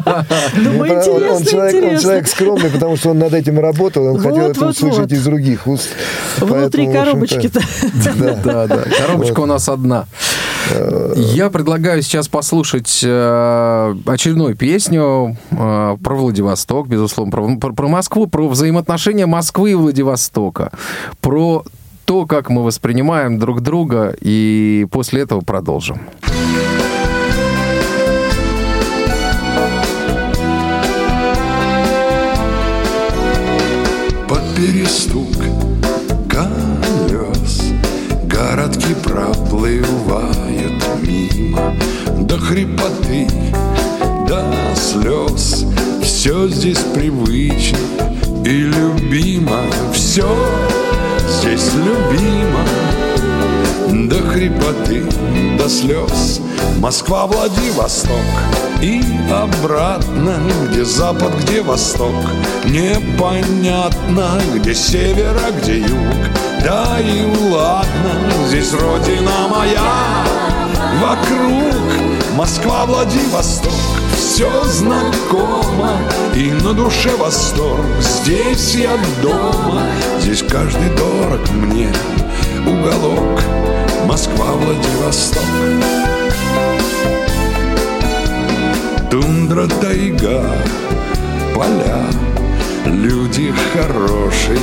[0.54, 2.00] Ну, интересно, человек, он интересно.
[2.02, 5.88] человек скромный, потому что он над этим работал, он хотел это услышать из других уст.
[6.38, 7.60] Внутри коробочки-то.
[8.18, 8.34] Да.
[8.44, 8.78] Да, да.
[8.98, 10.06] Коробочка у нас одна.
[11.16, 18.26] Я предлагаю сейчас послушать э, очередную песню э, про Владивосток, безусловно, про, про- про Москву,
[18.26, 20.70] про взаимоотношения Москвы и Владивостока,
[21.20, 21.64] про
[22.04, 26.00] то, как мы воспринимаем друг друга, и после этого продолжим.
[34.28, 35.28] Под перестук
[36.28, 37.72] колес
[38.24, 41.74] Городки проплывают мимо
[42.20, 43.28] До хрипоты,
[44.26, 44.42] до
[44.74, 45.66] слез
[46.02, 47.78] Все здесь привычно
[48.44, 49.60] и любимо
[49.92, 50.26] Все
[51.32, 52.64] здесь любимо
[54.08, 55.04] до хрипоты,
[55.58, 56.40] до слез.
[56.78, 58.10] Москва, Владивосток
[58.80, 62.14] и обратно Где запад, где восток.
[62.64, 66.30] Непонятно, где север, а где юг.
[66.64, 69.80] Да и ладно, здесь родина моя.
[71.00, 73.91] Вокруг Москва, Владивосток
[74.42, 75.92] Все знакомо
[76.34, 77.86] и на душе восторг.
[78.00, 78.90] Здесь я
[79.22, 79.82] дома,
[80.18, 81.88] здесь каждый дорог мне
[82.66, 83.40] Уголок.
[84.04, 85.44] Москва, Владивосток.
[89.12, 90.44] Тундра, тайга,
[91.54, 92.02] поля.
[92.86, 94.58] Люди хорошие,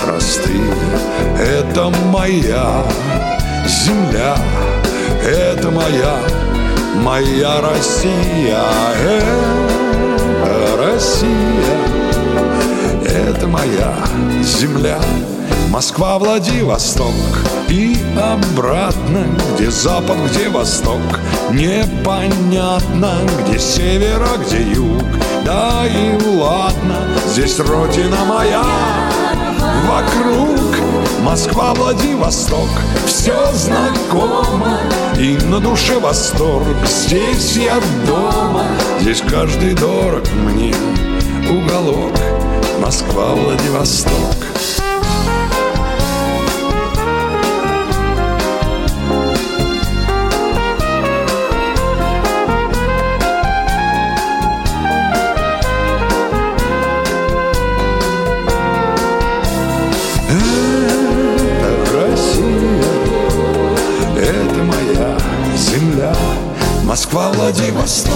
[0.00, 0.76] простые.
[1.40, 2.84] Это моя
[3.66, 4.36] земля
[5.24, 6.20] Это моя,
[7.02, 8.64] моя Россия
[9.02, 11.96] Это Россия
[13.16, 13.94] это моя
[14.42, 15.00] земля.
[15.70, 17.12] Москва, Владивосток
[17.68, 21.00] и обратно Где запад, где восток.
[21.50, 25.02] Непонятно, где север, а где юг.
[25.44, 28.64] Да и ладно, здесь родина моя
[29.88, 30.75] Вокруг
[31.26, 32.68] Москва, Владивосток
[33.04, 34.78] Все знакомо.
[35.18, 38.64] И на душе восторг Здесь я дома,
[39.00, 40.72] здесь каждый дорог мне
[41.50, 42.12] Уголок.
[42.80, 44.36] Москва, Владивосток
[67.56, 68.12] Владивосток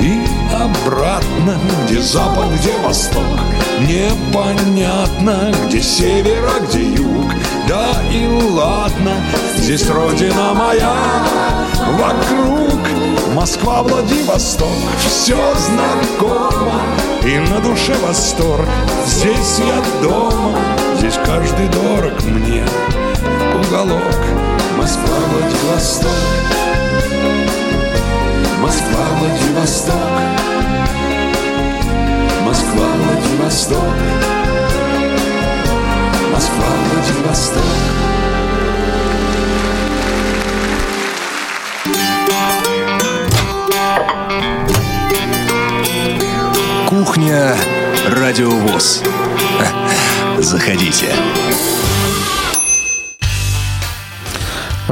[0.00, 0.22] и
[0.54, 3.22] обратно Где запад, где восток.
[3.80, 7.30] Непонятно, где север, а где юг.
[7.68, 9.16] Да и ладно,
[9.58, 10.94] здесь родина моя
[11.92, 12.80] Вокруг
[13.34, 14.68] Москва, Владивосток.
[15.06, 16.80] Все знакомо
[17.22, 18.66] и на душе восторг.
[19.06, 20.58] Здесь я дома,
[20.96, 22.64] здесь каждый дорог мне.
[23.68, 24.16] Уголок
[24.78, 26.59] Москва, Владивосток
[28.60, 29.94] Москва, Владивосток
[32.44, 33.94] Москва, Владивосток
[36.30, 37.62] Москва, Владивосток
[46.86, 47.56] Кухня
[48.08, 49.02] Радиовоз.
[50.38, 51.14] Заходите.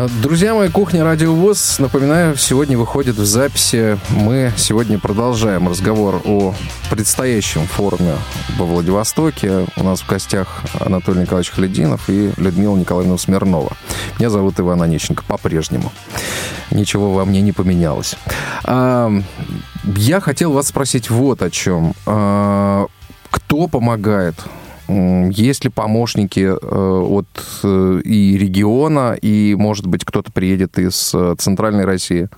[0.06, 3.98] Друзья мои, кухня Радио ВОЗ, напоминаю, сегодня выходит в записи.
[4.10, 6.54] Мы сегодня продолжаем разговор о
[6.88, 8.14] предстоящем форуме
[8.56, 9.66] во Владивостоке.
[9.76, 13.72] У нас в гостях Анатолий Николаевич Халидинов и Людмила Николаевна Смирнова.
[14.20, 15.90] Меня зовут Иван Онищенко по-прежнему.
[16.70, 18.14] Ничего во мне не поменялось.
[18.62, 19.10] А,
[19.84, 21.94] Я хотел вас спросить вот о чем.
[22.06, 22.86] А,
[23.32, 24.36] Кто помогает
[24.88, 27.26] Есть ли помощники э, от
[27.62, 32.28] э, и региона, и, может быть, кто-то приедет из э, центральной России?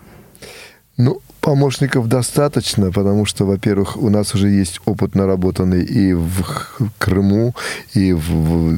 [0.97, 7.55] Ну, помощников достаточно, потому что, во-первых, у нас уже есть опыт наработанный и в Крыму,
[7.95, 8.75] и в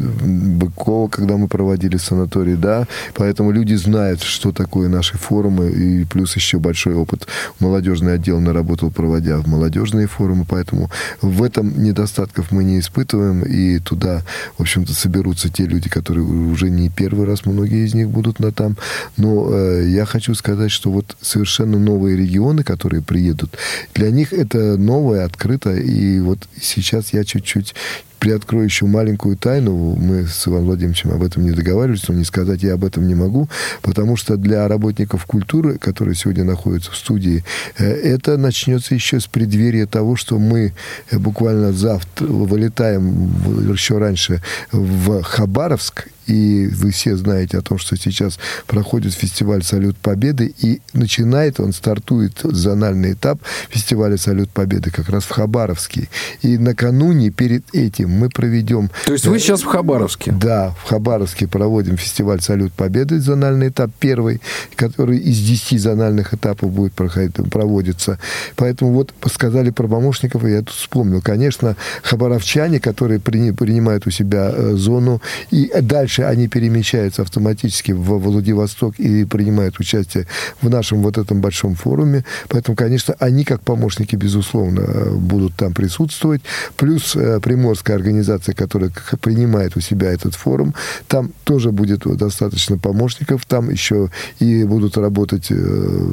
[0.58, 6.36] Быково, когда мы проводили санаторий, да, поэтому люди знают, что такое наши форумы, и плюс
[6.36, 7.26] еще большой опыт.
[7.58, 13.78] Молодежный отдел наработал, проводя в молодежные форумы, поэтому в этом недостатков мы не испытываем, и
[13.78, 14.22] туда,
[14.56, 18.52] в общем-то, соберутся те люди, которые уже не первый раз, многие из них будут на
[18.52, 18.76] там.
[19.16, 23.56] Но э, я хочу сказать, что вот совершенно новые регионы, регионы, которые приедут,
[23.94, 25.74] для них это новое, открыто.
[25.74, 27.74] И вот сейчас я чуть-чуть
[28.18, 29.96] приоткрою еще маленькую тайну.
[29.96, 33.16] Мы с Иваном Владимировичем об этом не договаривались, но не сказать я об этом не
[33.16, 33.48] могу,
[33.82, 37.42] потому что для работников культуры, которые сегодня находятся в студии,
[37.78, 40.72] э, это начнется еще с преддверия того, что мы
[41.10, 43.32] э, буквально завтра вылетаем
[43.72, 49.96] еще раньше в Хабаровск, и вы все знаете о том, что сейчас проходит фестиваль «Салют
[49.96, 56.08] Победы», и начинает он, стартует зональный этап фестиваля «Салют Победы» как раз в Хабаровске.
[56.42, 58.90] И накануне, перед этим, мы проведем...
[59.04, 60.32] То есть вы сейчас в Хабаровске?
[60.32, 64.40] Да, в Хабаровске проводим фестиваль «Салют Победы», зональный этап первый,
[64.76, 68.18] который из 10 зональных этапов будет проходить, проводиться.
[68.56, 71.20] Поэтому вот сказали про помощников, и я тут вспомнил.
[71.22, 78.18] Конечно, хабаровчане, которые принимают у себя э, зону, и дальше дальше они перемещаются автоматически в
[78.18, 80.26] Владивосток и принимают участие
[80.60, 82.24] в нашем вот этом большом форуме.
[82.48, 84.82] Поэтому, конечно, они как помощники, безусловно,
[85.12, 86.42] будут там присутствовать.
[86.76, 88.90] Плюс э, приморская организация, которая
[89.20, 90.74] принимает у себя этот форум,
[91.08, 93.44] там тоже будет достаточно помощников.
[93.46, 94.10] Там еще
[94.40, 96.10] и будут работать э,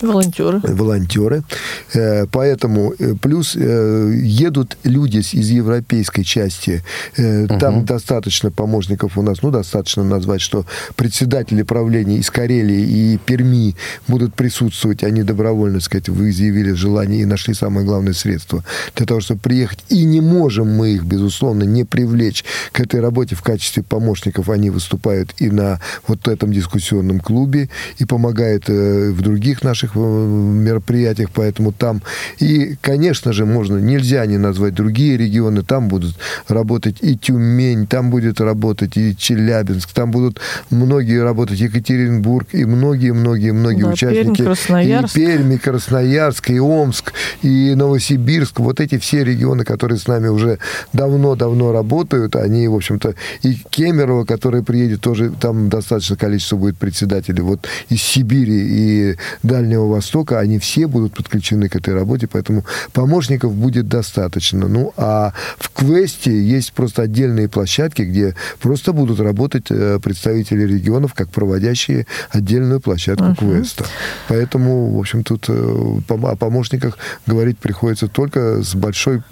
[0.00, 0.60] Волонтеры.
[0.62, 1.42] Волонтеры.
[1.94, 6.84] Э, поэтому э, плюс э, едут люди из европейской части.
[7.16, 7.86] Там угу.
[7.86, 10.64] достаточно помощников у нас, ну, достаточно назвать, что
[10.96, 13.74] председатели правления из Карелии и Перми
[14.06, 15.02] будут присутствовать.
[15.02, 19.80] Они добровольно, сказать, вы изъявили желание и нашли самое главное средство для того, чтобы приехать.
[19.88, 24.48] И не можем мы их, безусловно, не привлечь к этой работе в качестве помощников.
[24.48, 27.68] Они выступают и на вот этом дискуссионном клубе,
[27.98, 32.02] и помогают в других наших наших э, мероприятиях, поэтому там
[32.38, 36.16] и, конечно же, можно, нельзя не назвать другие регионы, там будут
[36.48, 43.82] работать и Тюмень, там будет работать и Челябинск, там будут многие работать Екатеринбург и многие-многие-многие
[43.82, 44.38] да, участники.
[44.38, 45.16] Пермь, Красноярск.
[45.16, 47.12] И Пермь, и Красноярск, и Омск,
[47.42, 50.58] и Новосибирск, вот эти все регионы, которые с нами уже
[50.92, 57.42] давно-давно работают, они, в общем-то, и Кемерово, который приедет, тоже там достаточно количество будет председателей,
[57.42, 62.64] вот из Сибири и Дальнего Дальнего Востока, они все будут подключены к этой работе, поэтому
[62.92, 64.68] помощников будет достаточно.
[64.68, 71.14] Ну, а в Квесте есть просто отдельные площадки, где просто будут работать э, представители регионов,
[71.14, 73.38] как проводящие отдельную площадку uh-huh.
[73.38, 73.84] Квеста.
[74.28, 79.22] Поэтому, в общем, тут э, о помощниках говорить приходится только с большой,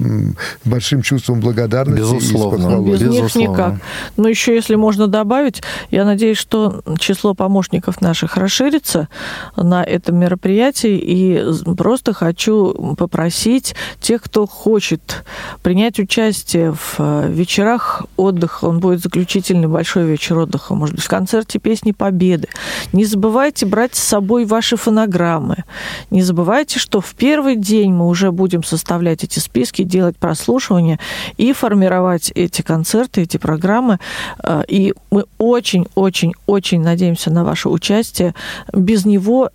[0.65, 2.87] большим чувством благодарности Безусловно.
[2.87, 3.23] и Без Безусловно.
[3.23, 3.75] них никак.
[4.17, 9.09] Но еще, если можно добавить, я надеюсь, что число помощников наших расширится
[9.57, 11.43] на этом мероприятии мероприятий и
[11.77, 15.25] просто хочу попросить тех, кто хочет
[15.63, 21.09] принять участие в э, вечерах отдыха, он будет заключительный большой вечер отдыха, может быть, в
[21.09, 22.49] концерте песни Победы.
[22.93, 25.65] Не забывайте брать с собой ваши фонограммы.
[26.11, 30.99] Не забывайте, что в первый день мы уже будем составлять эти списки, делать прослушивания
[31.39, 33.99] и формировать эти концерты, эти программы.
[34.43, 38.35] Э, и мы очень-очень-очень надеемся на ваше участие.
[38.73, 39.51] Без него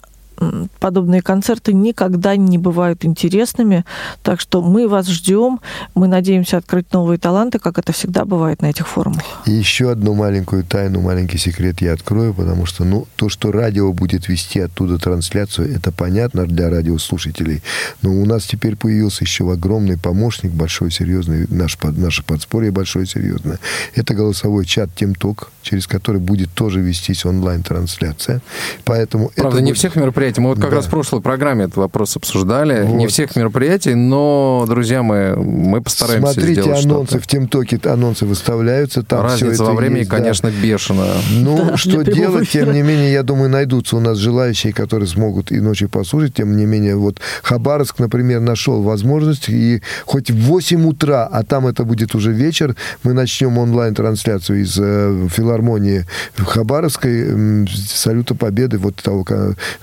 [0.79, 3.85] подобные концерты никогда не бывают интересными.
[4.23, 5.59] Так что мы вас ждем.
[5.95, 9.23] Мы надеемся открыть новые таланты, как это всегда бывает на этих форумах.
[9.45, 13.91] И еще одну маленькую тайну, маленький секрет я открою, потому что ну, то, что радио
[13.93, 17.61] будет вести оттуда трансляцию, это понятно для радиослушателей.
[18.01, 23.59] Но у нас теперь появился еще огромный помощник, большой, серьезный, наш, наше подспорье большое, серьезное.
[23.95, 28.41] Это голосовой чат TeamTalk, через который будет тоже вестись онлайн-трансляция.
[28.85, 29.77] Поэтому Правда, это не будет...
[29.77, 30.41] всех мероприятий мероприятий.
[30.41, 30.75] Мы вот как да.
[30.77, 32.83] раз в прошлой программе этот вопрос обсуждали.
[32.83, 32.97] Вот.
[32.97, 39.03] Не всех мероприятий, но, друзья мои, мы постараемся Смотрите сделать анонсы в Тимтоке, анонсы выставляются.
[39.03, 40.55] Там Разница во времени, есть, конечно, да.
[40.61, 41.13] бешеная.
[41.31, 45.51] Ну, да, что делать, тем не менее, я думаю, найдутся у нас желающие, которые смогут
[45.51, 46.35] и ночью послушать.
[46.35, 51.67] Тем не менее, вот Хабаровск, например, нашел возможность, и хоть в 8 утра, а там
[51.67, 56.05] это будет уже вечер, мы начнем онлайн-трансляцию из э, филармонии
[56.37, 59.23] Хабаровской, э, Салюта Победы, вот того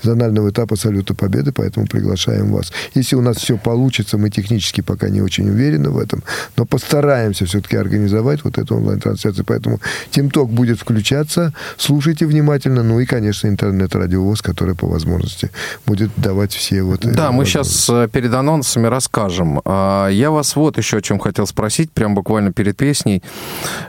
[0.01, 2.71] зонального финального этапа Салюта Победы, поэтому приглашаем вас.
[2.95, 6.23] Если у нас все получится, мы технически пока не очень уверены в этом,
[6.57, 9.45] но постараемся все-таки организовать вот эту онлайн-трансляцию.
[9.45, 9.79] Поэтому
[10.09, 15.49] Тимток будет включаться, слушайте внимательно, ну и, конечно, интернет-радиовоз, который по возможности
[15.85, 16.99] будет давать все вот...
[17.01, 19.61] Да, мы сейчас э, перед анонсами расскажем.
[19.65, 23.21] А, я вас вот еще о чем хотел спросить, прям буквально перед песней.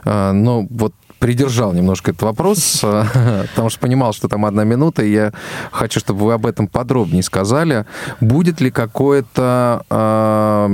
[0.05, 2.79] А, но вот придержал немножко этот вопрос,
[3.55, 5.31] потому что понимал, что там одна минута, и я
[5.71, 7.85] хочу, чтобы вы об этом подробнее сказали.
[8.19, 10.67] Будет ли какое-то э,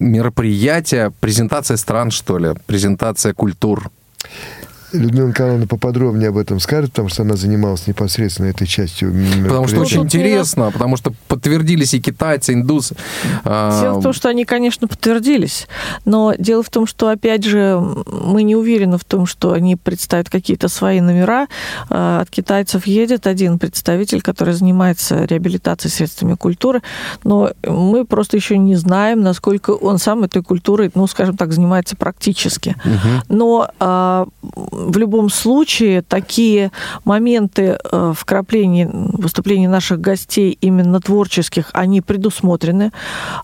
[0.00, 3.90] мероприятие, презентация стран, что ли, презентация культур?
[4.92, 9.80] Людмила Николаевна поподробнее об этом скажет, потому что она занималась непосредственно этой частью Потому что
[9.80, 12.96] очень интересно, потому что подтвердились и китайцы, и индусы.
[13.44, 15.66] А, Дело в том, что они, конечно, подтвердились,
[16.04, 20.30] но дело в том, что, опять же, мы не уверены в том, что они представят
[20.30, 21.48] какие-то свои номера.
[21.90, 26.82] А, От китайцев едет один представитель, который занимается реабилитацией средствами культуры,
[27.24, 31.96] но мы просто еще не знаем, насколько он сам этой культурой, ну, скажем так, занимается
[31.96, 32.76] практически.
[33.28, 34.26] Но а,
[34.76, 36.70] в любом случае такие
[37.04, 42.92] моменты э, вкраплений выступлений наших гостей именно творческих, они предусмотрены.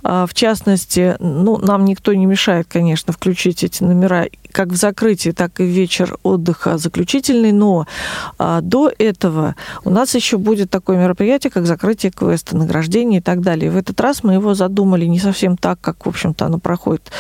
[0.03, 5.31] А, В частности, ну, нам никто не мешает, конечно, включить эти номера как в закрытии,
[5.31, 7.87] так и в вечер отдыха заключительный, но
[8.39, 13.41] а, до этого у нас еще будет такое мероприятие, как закрытие квеста, награждение и так
[13.41, 13.71] далее.
[13.71, 17.11] В этот раз мы его задумали не совсем так, как, в общем-то, оно проходит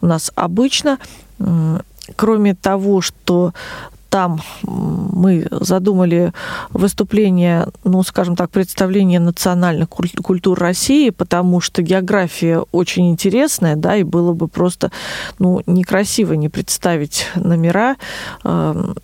[0.00, 0.98] у нас обычно.
[2.16, 3.52] Кроме того, что
[4.10, 6.32] там мы задумали
[6.70, 13.96] выступление, ну, скажем так, представление национальных куль- культур России, потому что география очень интересная, да,
[13.96, 14.90] и было бы просто,
[15.38, 17.96] ну, некрасиво не представить номера,
[18.42, 18.96] эм,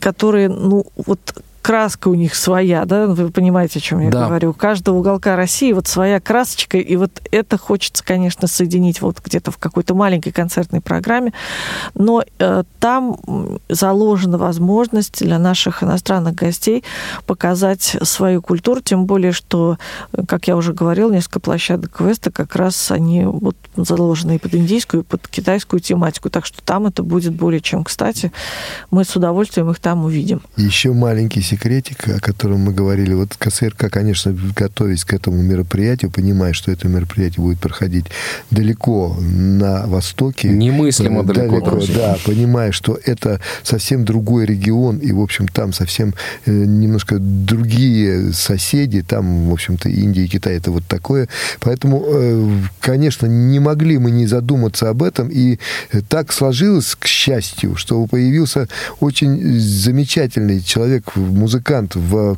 [0.00, 1.20] которые, ну, вот
[1.64, 4.26] краска у них своя, да, вы понимаете, о чем я Да.
[4.26, 4.50] говорю.
[4.50, 9.50] У каждого уголка России вот своя красочка, и вот это хочется, конечно, соединить вот где-то
[9.50, 11.32] в какой-то маленькой концертной программе,
[11.94, 13.16] но э, там
[13.70, 16.84] заложена возможность для наших иностранных гостей
[17.24, 19.78] показать свою культуру, тем более, что,
[20.28, 25.02] как я уже говорил, несколько площадок квеста как раз они вот заложены и под индийскую,
[25.02, 28.32] и под китайскую тематику, так что там это будет более чем кстати.
[28.90, 30.42] Мы с удовольствием их там увидим.
[30.58, 33.14] Еще маленький секретик, о котором мы говорили.
[33.14, 38.06] Вот КСРК, конечно, готовясь к этому мероприятию, понимая, что это мероприятие будет проходить
[38.50, 40.48] далеко на востоке.
[40.48, 41.94] Немыслимо Э, далеко, друзья.
[41.94, 46.14] да, понимая, что это совсем другой регион, и, в общем, там совсем
[46.46, 51.28] э, немножко другие соседи, там, в общем-то, Индия и Китай, это вот такое.
[51.60, 52.50] Поэтому, э,
[52.80, 55.58] конечно, не могли мы не задуматься об этом, и
[56.08, 58.68] так сложилось, к счастью, что появился
[59.00, 62.36] очень замечательный человек, музыкант в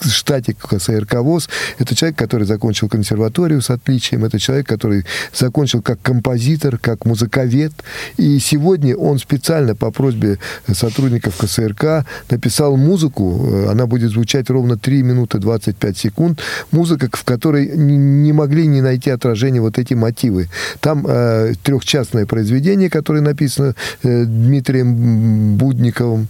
[0.00, 1.48] штате КСРК ВОЗ.
[1.78, 4.24] Это человек, который закончил консерваторию с отличием.
[4.24, 7.72] Это человек, который закончил как композитор, как музыковед.
[8.16, 10.38] И сегодня он специально по просьбе
[10.72, 13.68] сотрудников КСРК написал музыку.
[13.70, 16.40] Она будет звучать ровно 3 минуты 25 секунд.
[16.70, 20.48] Музыка, в которой не- могли не найти отражения вот эти мотивы.
[20.80, 26.28] Там э, трехчастное произведение, которое написано э, Дмитрием Будниковым.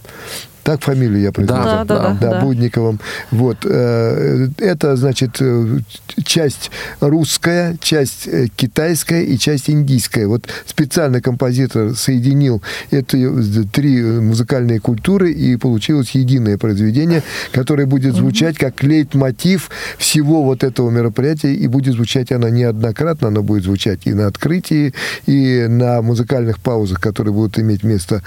[0.63, 1.61] Так фамилию я произнесу?
[1.63, 2.41] Да, да, да, да, да.
[2.41, 2.99] Будниковым.
[3.31, 3.57] Вот.
[3.65, 5.79] э, Это, значит, э,
[6.23, 10.27] часть русская, часть э, китайская и часть индийская.
[10.27, 13.29] Вот специально композитор соединил эти
[13.71, 20.89] три музыкальные культуры, и получилось единое произведение, которое будет звучать как лейтмотив всего вот этого
[20.89, 24.93] мероприятия, и будет звучать она неоднократно, она будет звучать и на открытии,
[25.25, 28.21] и на музыкальных паузах, которые будут иметь место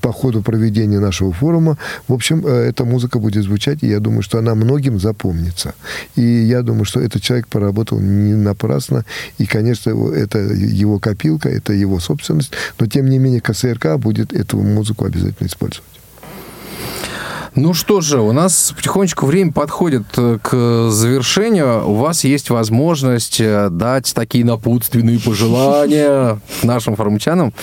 [0.00, 1.78] по ходу проведения нашего форума.
[2.08, 5.74] В общем, э, эта музыка будет звучать, и я думаю, что она многим запомнится.
[6.16, 9.04] И я думаю, что этот человек поработал не напрасно,
[9.38, 14.58] и, конечно, это его копилка, это его собственность, но, тем не менее, КСРК будет эту
[14.58, 15.84] музыку обязательно использовать.
[17.54, 21.88] Ну что же, у нас потихонечку время подходит э, к завершению.
[21.88, 27.54] У вас есть возможность э, дать такие напутственные пожелания нашим форумчанам,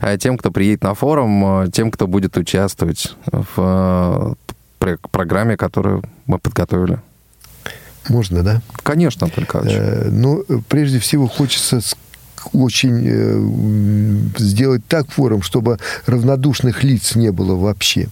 [0.00, 4.34] э, тем, кто приедет на форум, тем, кто будет участвовать в
[4.78, 6.98] пр- программе, которую мы подготовили.
[8.08, 8.62] Можно, да?
[8.82, 9.76] Конечно, Анатолий Николаевич.
[9.78, 11.80] Э, Ну, прежде всего, хочется
[12.44, 18.08] с- очень э, сделать так форум, чтобы равнодушных лиц не было вообще.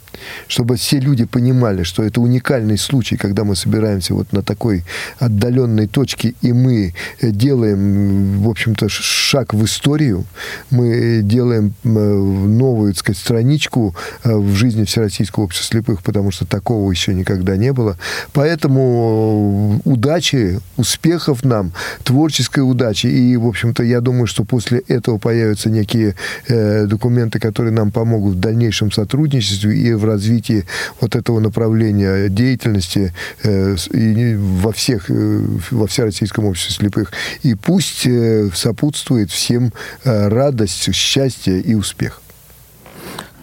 [0.49, 4.85] Чтобы все люди понимали, что это уникальный случай, когда мы собираемся вот на такой
[5.18, 10.24] отдаленной точке, и мы э, делаем, в общем-то, шаг в историю,
[10.70, 16.91] мы э, делаем новую, так сказать, страничку в жизни Всероссийского общества слепых, потому что такого
[16.91, 17.97] еще никогда не было.
[18.33, 21.72] Поэтому удачи, успехов нам,
[22.05, 23.07] творческой удачи.
[23.07, 26.14] И, в общем-то, я думаю, что после этого появятся некие
[26.49, 30.64] э, документы, которые нам помогут в дальнейшем сотрудничестве и в развитии
[31.01, 37.12] вот этого направления деятельности э, и во всех, э, во всероссийском обществе слепых.
[37.43, 39.73] И пусть э, сопутствует всем
[40.05, 42.20] э, радость, счастье и успех.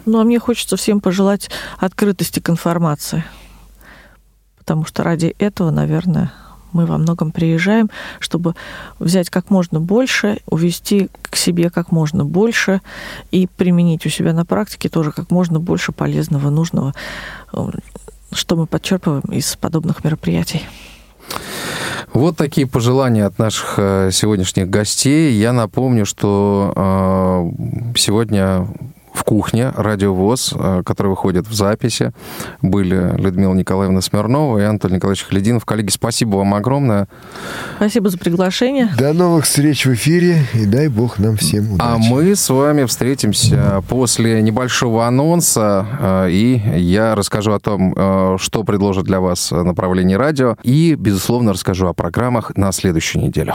[0.06, 3.24] Ну, а мне хочется всем пожелать открытости к информации.
[4.58, 6.32] Потому что ради этого, наверное,
[6.72, 8.54] мы во многом приезжаем, чтобы
[8.98, 12.80] взять как можно больше, увести к себе как можно больше
[13.30, 16.94] и применить у себя на практике тоже как можно больше полезного, нужного,
[18.32, 20.62] что мы подчерпываем из подобных мероприятий.
[22.12, 25.32] Вот такие пожелания от наших э, сегодняшних гостей.
[25.32, 28.66] Я напомню, что э, сегодня
[29.12, 32.12] в кухне радиовоз, э, который выходит в записи.
[32.62, 35.64] Были Людмила Николаевна Смирнова и Антон Николаевич Халидинов.
[35.64, 37.08] Коллеги, спасибо вам огромное.
[37.76, 38.90] Спасибо за приглашение.
[38.98, 41.88] До новых встреч в эфире и дай бог нам всем удачи.
[41.88, 48.36] А мы с вами встретимся после небольшого анонса э, и я расскажу о том, э,
[48.38, 53.54] что предложит для вас направление радио и, безусловно, расскажу о программах на следующую неделю.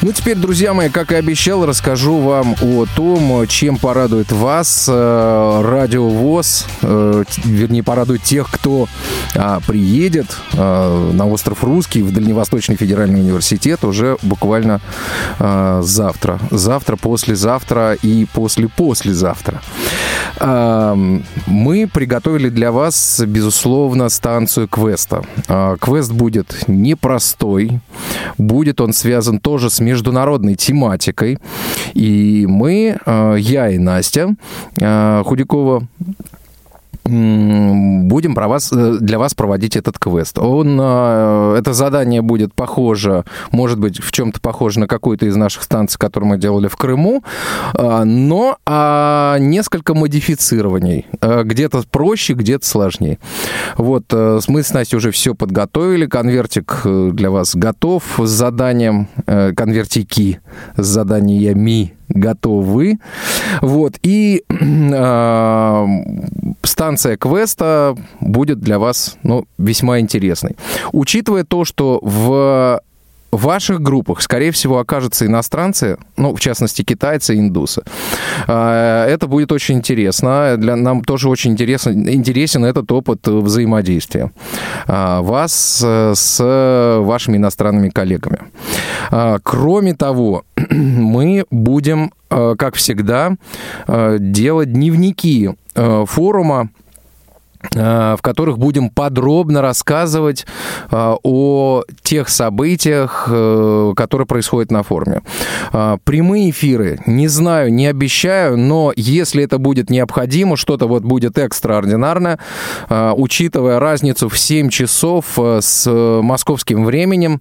[0.00, 5.62] Ну, теперь, друзья мои, как и обещал, расскажу вам о том, чем порадует вас э,
[5.64, 8.86] радиовоз, э, вернее, порадует тех, кто
[9.34, 14.80] э, приедет э, на остров Русский в Дальневосточный федеральный университет уже буквально
[15.38, 16.38] завтра.
[16.50, 19.60] Завтра, послезавтра и после-послезавтра.
[20.40, 25.22] Мы приготовили для вас, безусловно, станцию квеста.
[25.80, 27.80] Квест будет непростой,
[28.36, 31.38] будет он связан тоже с международной тематикой.
[31.94, 34.34] И мы, э, я и Настя
[34.80, 35.86] э, Худякова,
[37.08, 40.38] будем про вас, э, для вас проводить этот квест.
[40.38, 45.98] Он, это задание будет похоже, может быть, в чем-то похоже на какую-то из наших станций,
[45.98, 47.22] которую мы делали в Крыму,
[47.74, 51.06] но а, несколько модифицирований.
[51.20, 53.18] Где-то проще, где-то сложнее.
[53.76, 60.40] Вот, мы с Настей уже все подготовили, конвертик для вас готов с заданием, конвертики
[60.76, 62.98] с заданиями готовы.
[63.60, 63.98] Вот.
[64.02, 65.86] И э,
[66.62, 70.56] станция квеста будет для вас ну, весьма интересной.
[70.92, 72.80] Учитывая то, что в
[73.30, 77.82] в ваших группах, скорее всего, окажутся иностранцы, ну, в частности, китайцы и индусы.
[78.46, 80.56] А, это будет очень интересно.
[80.56, 84.32] Для нам тоже очень интересно, интересен этот опыт взаимодействия
[84.86, 88.38] а, вас э, с вашими иностранными коллегами.
[89.10, 93.32] А, кроме того, мы будем, э, как всегда,
[93.86, 95.50] э, делать дневники
[96.06, 96.70] форума
[97.74, 100.46] в которых будем подробно рассказывать
[100.90, 105.22] э, о тех событиях, э, которые происходят на форуме.
[106.04, 112.38] Прямые эфиры, не знаю, не обещаю, но если это будет необходимо, что-то вот будет экстраординарное,
[112.88, 117.40] учитывая разницу в 7 часов с московским временем,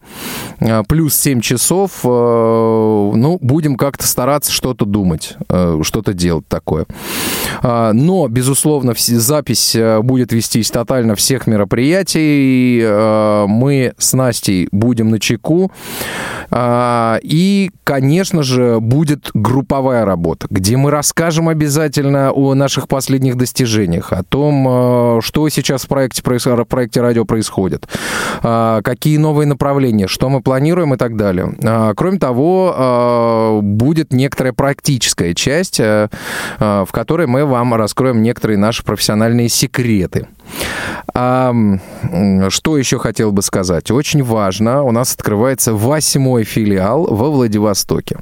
[0.88, 5.36] плюс 7 часов, ну, будем как-то стараться что-то думать,
[5.82, 6.86] что-то делать такое.
[7.64, 12.82] Но, безусловно, запись будет вестись тотально всех мероприятий.
[12.82, 15.72] Э, мы с Настей будем на чеку.
[16.52, 24.14] Э, и, конечно же, будет групповая работа, где мы расскажем обязательно о наших последних достижениях,
[24.14, 27.88] о том, э, что сейчас в проекте, в проекте радио происходит,
[28.42, 31.56] какие новые направления, что мы планируем и так далее.
[31.96, 40.28] Кроме того, будет некоторая практическая часть, в которой мы вам раскроем некоторые наши профессиональные секреты.
[41.14, 41.54] А,
[42.50, 43.92] что еще хотел бы сказать?
[43.92, 48.18] Очень важно, у нас открывается восьмой филиал во Владивостоке.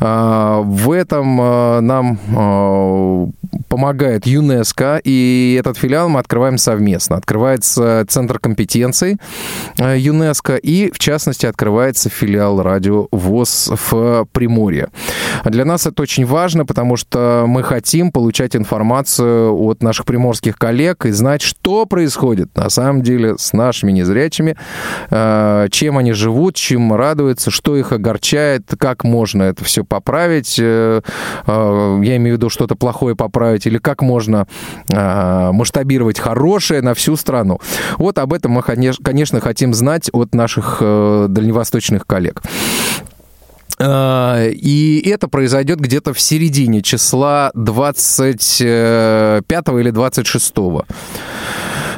[0.00, 3.26] А, в этом а, нам а,
[3.68, 7.16] помогает ЮНЕСКО, и этот филиал мы открываем совместно.
[7.16, 9.18] Открывается Центр компетенций
[9.78, 14.88] а, ЮНЕСКО, и, в частности, открывается филиал радио ВОЗ в Приморье.
[15.44, 21.06] Для нас это очень важно, потому что мы хотим получать информацию от наших приморских коллег
[21.06, 24.56] и знать, что происходит на самом деле с нашими незрячими,
[25.10, 30.56] э, чем они живут, чем радуются, что их огорчает, как можно это все поправить.
[30.58, 31.02] Э,
[31.46, 34.46] э, я имею в виду что-то плохое поправить, или как можно
[34.90, 37.60] масштабировать хорошее на всю страну.
[37.96, 42.42] Вот об этом мы, конечно, хотим знать от наших дальневосточных коллег.
[43.80, 49.42] И это произойдет где-то в середине числа 25
[49.78, 50.54] или 26.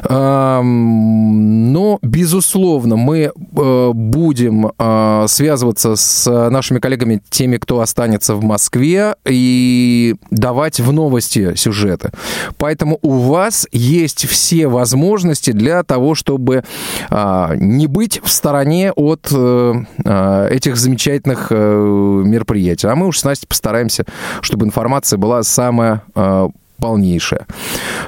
[0.09, 9.15] Но, безусловно, мы э, будем э, связываться с нашими коллегами, теми, кто останется в Москве,
[9.25, 12.11] и давать в новости сюжеты.
[12.57, 16.63] Поэтому у вас есть все возможности для того, чтобы
[17.09, 19.73] а, не быть в стороне от э,
[20.05, 22.87] а, этих замечательных э, мероприятий.
[22.87, 24.05] А мы уж с Настей постараемся,
[24.41, 26.49] чтобы информация была самая а,
[26.81, 27.45] полнейшая.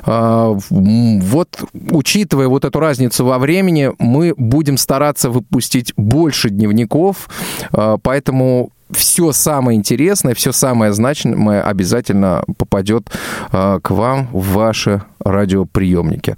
[0.06, 7.30] А, Вот, учитывая вот эту разницу во времени, мы будем стараться выпустить больше дневников,
[7.72, 13.10] а, поэтому все самое интересное, все самое значимое обязательно попадет
[13.52, 16.36] а, к вам в ваши радиоприемники.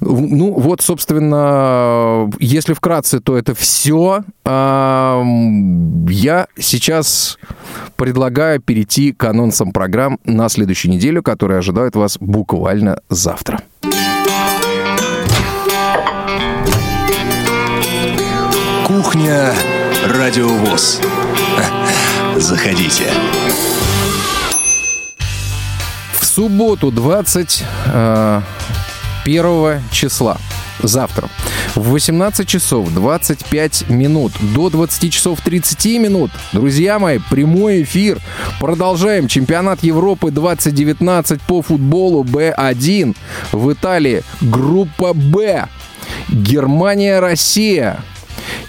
[0.00, 4.22] Ну, вот, собственно, если вкратце, то это все.
[4.44, 7.38] Я сейчас
[7.96, 13.60] предлагаю перейти к анонсам программ на следующую неделю, которые ожидают вас буквально завтра.
[18.86, 19.52] Кухня
[20.06, 21.00] Радиовоз.
[22.38, 23.04] Заходите.
[26.12, 28.44] В субботу 21
[29.90, 30.38] числа,
[30.80, 31.28] завтра,
[31.74, 38.20] в 18 часов 25 минут до 20 часов 30 минут, друзья мои, прямой эфир.
[38.60, 43.16] Продолжаем чемпионат Европы 2019 по футболу Б1
[43.50, 44.22] в Италии.
[44.40, 45.66] Группа Б.
[46.28, 47.98] Германия, Россия.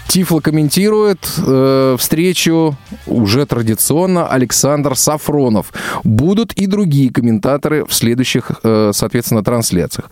[0.08, 5.72] Тифло комментирует э, встречу уже традиционно Александр Сафронов.
[6.04, 10.10] Будут и другие комментаторы в следующих, э, соответственно, трансляциях.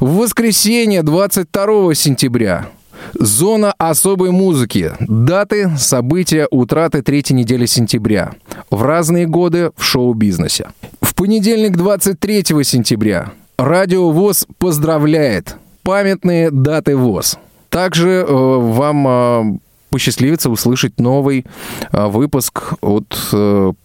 [0.00, 2.66] В воскресенье 22 сентября
[3.12, 4.92] Зона особой музыки.
[5.00, 8.32] Даты, события, утраты третьей недели сентября.
[8.70, 10.68] В разные годы в шоу-бизнесе.
[11.00, 15.56] В понедельник 23 сентября Радио ВОЗ поздравляет.
[15.84, 17.38] Памятные даты ВОЗ.
[17.74, 19.58] Также э, вам э,
[19.90, 21.44] посчастливится услышать новый
[21.90, 23.08] э, выпуск от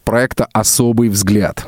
[0.06, 1.66] проекта «Особый взгляд».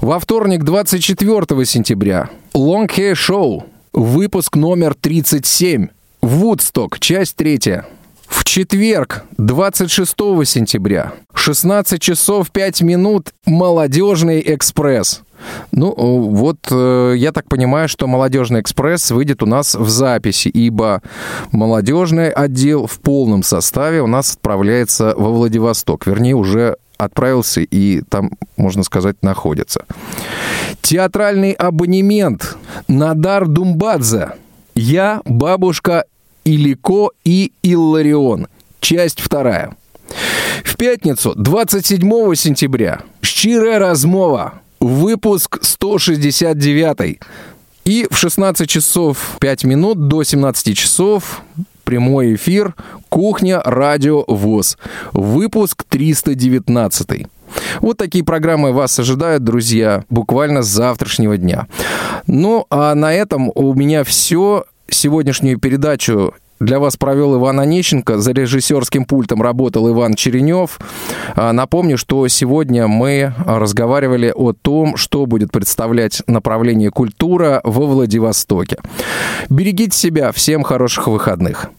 [0.00, 3.62] Во вторник, 24 сентября, Long Hair Show,
[3.92, 5.86] выпуск номер 37,
[6.20, 7.86] Вудсток, часть третья.
[8.26, 15.22] В четверг, 26 сентября, 16 часов 5 минут, «Молодежный экспресс».
[15.72, 21.02] Ну, вот э, я так понимаю, что «Молодежный экспресс» выйдет у нас в записи, ибо
[21.52, 26.06] молодежный отдел в полном составе у нас отправляется во Владивосток.
[26.06, 29.84] Вернее, уже отправился и там, можно сказать, находится.
[30.80, 32.56] Театральный абонемент
[32.88, 34.32] Надар Думбадзе.
[34.74, 36.04] Я, бабушка
[36.44, 38.48] Илико и Илларион.
[38.80, 39.76] Часть вторая.
[40.62, 47.20] В пятницу, 27 сентября, «Щирая размова», выпуск 169.
[47.84, 51.42] И в 16 часов 5 минут до 17 часов
[51.84, 52.74] прямой эфир
[53.08, 53.60] «Кухня.
[53.64, 54.78] Радио ВОЗ».
[55.12, 57.26] Выпуск 319.
[57.80, 61.66] Вот такие программы вас ожидают, друзья, буквально с завтрашнего дня.
[62.26, 64.64] Ну, а на этом у меня все.
[64.88, 68.18] Сегодняшнюю передачу для вас провел Иван Онищенко.
[68.18, 70.78] За режиссерским пультом работал Иван Черенев.
[71.36, 78.78] А, Напомню, что сегодня мы разговаривали о том, что будет представлять направление культура во Владивостоке.
[79.48, 80.32] Берегите себя.
[80.32, 81.70] Всем хороших выходных.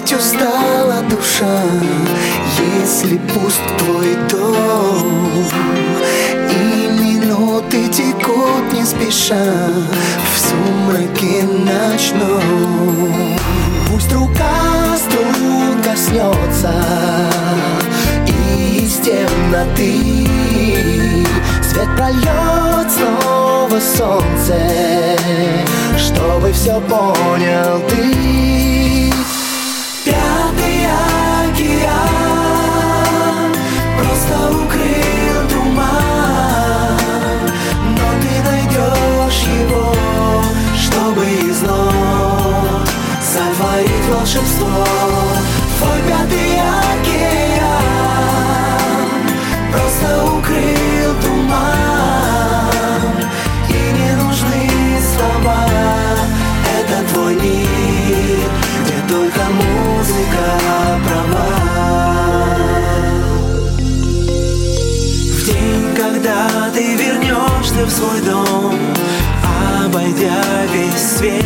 [0.00, 1.62] Плакать устала душа,
[2.58, 5.44] если пуст твой дом,
[6.50, 9.68] и минуты текут не спеша
[10.34, 13.38] в сумраке ночном.
[13.88, 16.74] Пусть рука струн коснется,
[18.26, 20.26] и из темноты
[21.62, 25.16] свет прольет снова солнце,
[25.98, 28.30] чтобы все понял ты.
[34.30, 36.98] Просто укрыл туман,
[37.96, 39.94] но ты найдешь его,
[40.76, 42.88] чтобы износ
[43.20, 44.99] сотворить волшебство.
[67.70, 68.78] однажды в свой дом,
[69.84, 70.42] обойдя
[70.72, 71.42] весь свет.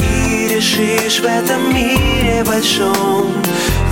[0.00, 3.32] И решишь в этом мире большом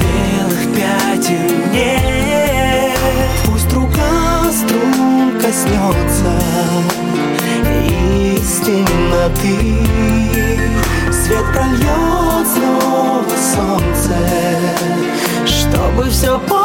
[0.00, 2.98] белых пятен нет.
[3.46, 6.32] Пусть рука струн коснется
[7.86, 8.84] из ты,
[11.12, 13.24] Свет прольет снова
[13.54, 14.16] солнце,
[15.46, 16.59] чтобы все понять.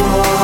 [0.00, 0.39] for